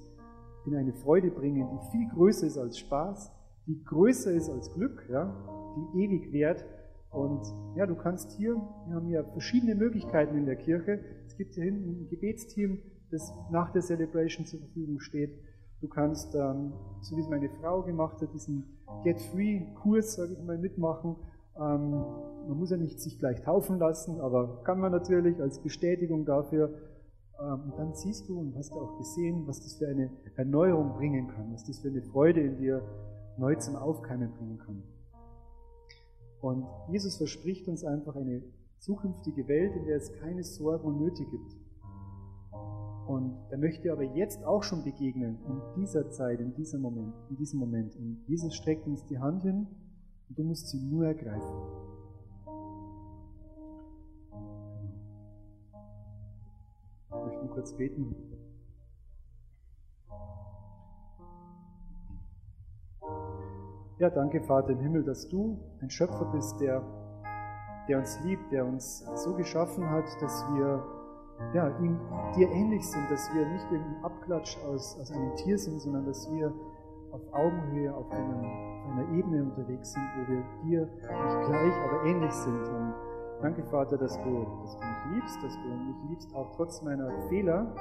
in 0.65 0.75
eine 0.75 0.93
Freude 0.93 1.29
bringen, 1.29 1.67
die 1.69 1.91
viel 1.91 2.09
größer 2.09 2.47
ist 2.47 2.57
als 2.57 2.77
Spaß, 2.77 3.31
die 3.67 3.83
größer 3.83 4.31
ist 4.31 4.49
als 4.49 4.73
Glück, 4.73 5.07
ja, 5.09 5.33
die 5.75 6.03
ewig 6.03 6.31
währt. 6.31 6.65
Und 7.09 7.41
ja, 7.75 7.85
du 7.85 7.95
kannst 7.95 8.31
hier, 8.31 8.55
wir 8.87 8.95
haben 8.95 9.09
ja 9.09 9.23
verschiedene 9.23 9.75
Möglichkeiten 9.75 10.37
in 10.37 10.45
der 10.45 10.55
Kirche. 10.55 10.99
Es 11.27 11.35
gibt 11.37 11.53
hier 11.53 11.63
hinten 11.63 12.03
ein 12.03 12.09
Gebetsteam, 12.09 12.79
das 13.11 13.31
nach 13.51 13.71
der 13.71 13.81
Celebration 13.81 14.45
zur 14.45 14.59
Verfügung 14.59 14.99
steht. 14.99 15.39
Du 15.81 15.87
kannst, 15.87 16.33
ähm, 16.33 16.73
so 17.01 17.15
wie 17.17 17.21
es 17.21 17.29
meine 17.29 17.49
Frau 17.61 17.83
gemacht 17.83 18.21
hat, 18.21 18.33
diesen 18.33 18.79
Get 19.03 19.19
Free-Kurs, 19.19 20.15
sage 20.15 20.33
ich 20.33 20.43
mal, 20.43 20.57
mitmachen. 20.57 21.17
Ähm, 21.57 21.91
man 22.47 22.57
muss 22.57 22.71
ja 22.71 22.77
nicht 22.77 22.99
sich 22.99 23.19
gleich 23.19 23.41
taufen 23.41 23.77
lassen, 23.79 24.19
aber 24.19 24.63
kann 24.63 24.79
man 24.79 24.91
natürlich 24.91 25.39
als 25.41 25.59
Bestätigung 25.59 26.25
dafür. 26.25 26.73
Ähm, 27.39 27.71
und 27.71 27.77
dann 27.77 27.93
siehst 27.93 28.27
du 28.27 28.39
und 28.39 28.55
hast 28.55 28.73
auch 28.73 28.97
gesehen, 28.97 29.45
was 29.45 29.61
das 29.61 29.75
für 29.75 29.87
eine 29.87 30.09
Erneuerung 30.35 30.93
bringen 30.93 31.27
kann, 31.27 31.53
was 31.53 31.63
das 31.65 31.79
für 31.79 31.89
eine 31.89 32.01
Freude 32.01 32.41
in 32.41 32.57
dir 32.57 32.81
neu 33.37 33.55
zum 33.55 33.75
Aufkeimen 33.75 34.31
bringen 34.31 34.57
kann. 34.59 34.83
Und 36.41 36.65
Jesus 36.89 37.17
verspricht 37.17 37.67
uns 37.67 37.85
einfach 37.85 38.15
eine 38.15 38.43
zukünftige 38.79 39.47
Welt, 39.47 39.75
in 39.75 39.85
der 39.85 39.97
es 39.97 40.11
keine 40.13 40.43
Sorgen 40.43 40.85
und 40.85 40.99
Nöte 40.99 41.23
gibt. 41.23 41.55
Und 43.07 43.37
er 43.49 43.57
möchte 43.57 43.91
aber 43.91 44.03
jetzt 44.03 44.43
auch 44.45 44.63
schon 44.63 44.83
begegnen, 44.83 45.37
in 45.47 45.81
dieser 45.81 46.09
Zeit, 46.09 46.39
in 46.39 46.53
diesem 46.53 46.81
Moment, 46.81 47.13
in 47.29 47.37
diesem 47.37 47.59
Moment. 47.59 47.95
Und 47.95 48.23
Jesus 48.27 48.55
streckt 48.55 48.87
uns 48.87 49.05
die 49.05 49.19
Hand 49.19 49.43
hin 49.43 49.67
und 50.33 50.39
du 50.39 50.43
musst 50.45 50.67
sie 50.69 50.79
nur 50.79 51.05
ergreifen. 51.05 51.61
Ich 57.07 57.15
möchte 57.23 57.45
nur 57.45 57.53
kurz 57.53 57.73
beten. 57.73 58.15
Ja, 63.99 64.09
danke, 64.09 64.41
Vater 64.41 64.69
im 64.69 64.79
Himmel, 64.79 65.03
dass 65.03 65.29
du 65.29 65.59
ein 65.81 65.91
Schöpfer 65.91 66.25
bist, 66.33 66.59
der, 66.59 66.81
der 67.87 67.99
uns 67.99 68.19
liebt, 68.23 68.51
der 68.51 68.65
uns 68.65 69.05
so 69.13 69.35
geschaffen 69.35 69.87
hat, 69.87 70.05
dass 70.19 70.43
wir 70.55 70.83
ja, 71.53 71.77
ihm 71.77 71.99
dir 72.35 72.49
ähnlich 72.49 72.89
sind, 72.89 73.09
dass 73.11 73.31
wir 73.35 73.47
nicht 73.49 73.71
irgendein 73.71 74.03
Abklatsch 74.03 74.57
aus, 74.65 74.99
aus 74.99 75.11
einem 75.11 75.35
Tier 75.35 75.59
sind, 75.59 75.79
sondern 75.79 76.07
dass 76.07 76.27
wir 76.31 76.51
auf 77.13 77.21
Augenhöhe, 77.31 77.93
auf, 77.93 78.09
einem, 78.11 78.43
auf 78.43 78.91
einer 78.91 79.17
Ebene 79.17 79.43
unterwegs 79.43 79.93
sind, 79.93 80.03
wo 80.17 80.33
wir 80.33 80.43
dir 80.63 80.81
nicht 80.81 81.47
gleich, 81.47 81.73
aber 81.87 82.03
ähnlich 82.05 82.31
sind. 82.31 82.67
Und 82.67 82.93
danke, 83.41 83.63
Vater, 83.65 83.97
dass 83.97 84.19
du, 84.21 84.45
dass 84.61 84.77
du 84.77 84.85
mich 84.85 85.15
liebst, 85.15 85.43
dass 85.43 85.53
du 85.53 85.67
mich 85.69 86.09
liebst, 86.09 86.35
auch 86.35 86.51
trotz 86.55 86.81
meiner 86.81 87.11
Fehler. 87.29 87.73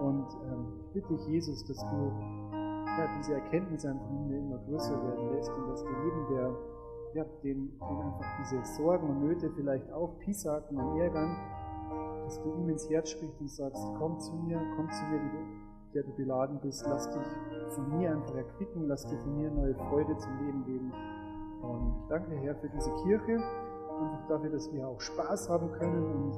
Und 0.00 0.26
ähm, 0.50 0.66
bitte 0.92 1.14
dich, 1.14 1.26
Jesus, 1.28 1.64
dass 1.64 1.78
du 1.78 2.12
ja, 2.50 3.08
diese 3.18 3.34
Erkenntnis 3.34 3.86
einfach 3.86 4.10
in 4.10 4.28
mir 4.28 4.38
immer 4.38 4.58
größer 4.58 5.00
werden 5.02 5.30
lässt 5.30 5.50
und 5.56 5.68
dass 5.68 5.82
du 5.82 5.88
jedem, 5.88 6.26
der 6.34 6.50
ja, 7.14 7.24
dem, 7.44 7.70
dem 7.78 8.00
einfach 8.00 8.26
diese 8.40 8.64
Sorgen 8.64 9.08
und 9.08 9.20
Nöte 9.20 9.50
vielleicht 9.54 9.90
auch 9.92 10.18
Pisaken 10.20 10.78
und 10.78 10.98
Ärgern, 10.98 11.36
dass 12.24 12.42
du 12.42 12.54
ihm 12.54 12.68
ins 12.70 12.88
Herz 12.88 13.10
sprichst 13.10 13.40
und 13.40 13.50
sagst, 13.50 13.82
komm 13.98 14.18
zu 14.18 14.34
mir, 14.34 14.60
komm 14.76 14.90
zu 14.90 15.04
mir, 15.04 15.20
der 15.94 16.02
du 16.02 16.12
beladen 16.12 16.58
bist, 16.60 16.84
lass 16.88 17.10
dich 17.10 17.26
von 17.70 17.98
mir 17.98 18.12
einfach 18.12 18.34
erquicken, 18.34 18.86
lass 18.88 19.06
dir 19.06 19.18
von 19.18 19.36
mir 19.36 19.50
neue 19.50 19.74
Freude 19.74 20.16
zum 20.16 20.46
Leben 20.46 20.64
geben. 20.64 20.92
Und 21.62 21.94
ich 22.00 22.08
danke, 22.08 22.34
Herr, 22.36 22.54
für 22.56 22.68
diese 22.68 22.90
Kirche, 23.04 23.34
einfach 23.34 24.28
dafür, 24.28 24.50
dass 24.50 24.72
wir 24.72 24.86
auch 24.86 25.00
Spaß 25.00 25.48
haben 25.48 25.70
können 25.72 26.04
und 26.04 26.32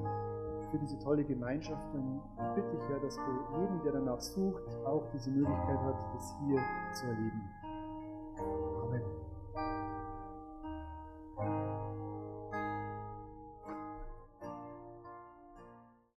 für 0.71 0.79
diese 0.79 0.99
tolle 0.99 1.25
Gemeinschaft. 1.25 1.95
Und 1.95 2.21
ich 2.37 2.55
bitte 2.55 2.71
dich, 2.77 2.89
Herr, 2.89 3.01
dass 3.01 3.17
du 3.17 3.61
jedem, 3.61 3.83
der 3.85 3.93
danach 3.93 4.21
sucht, 4.21 4.63
auch 4.85 5.05
diese 5.13 5.31
Möglichkeit 5.31 5.79
hat, 5.79 5.97
das 6.15 6.35
hier 6.47 6.61
zu 6.93 7.07
erleben. 7.07 7.51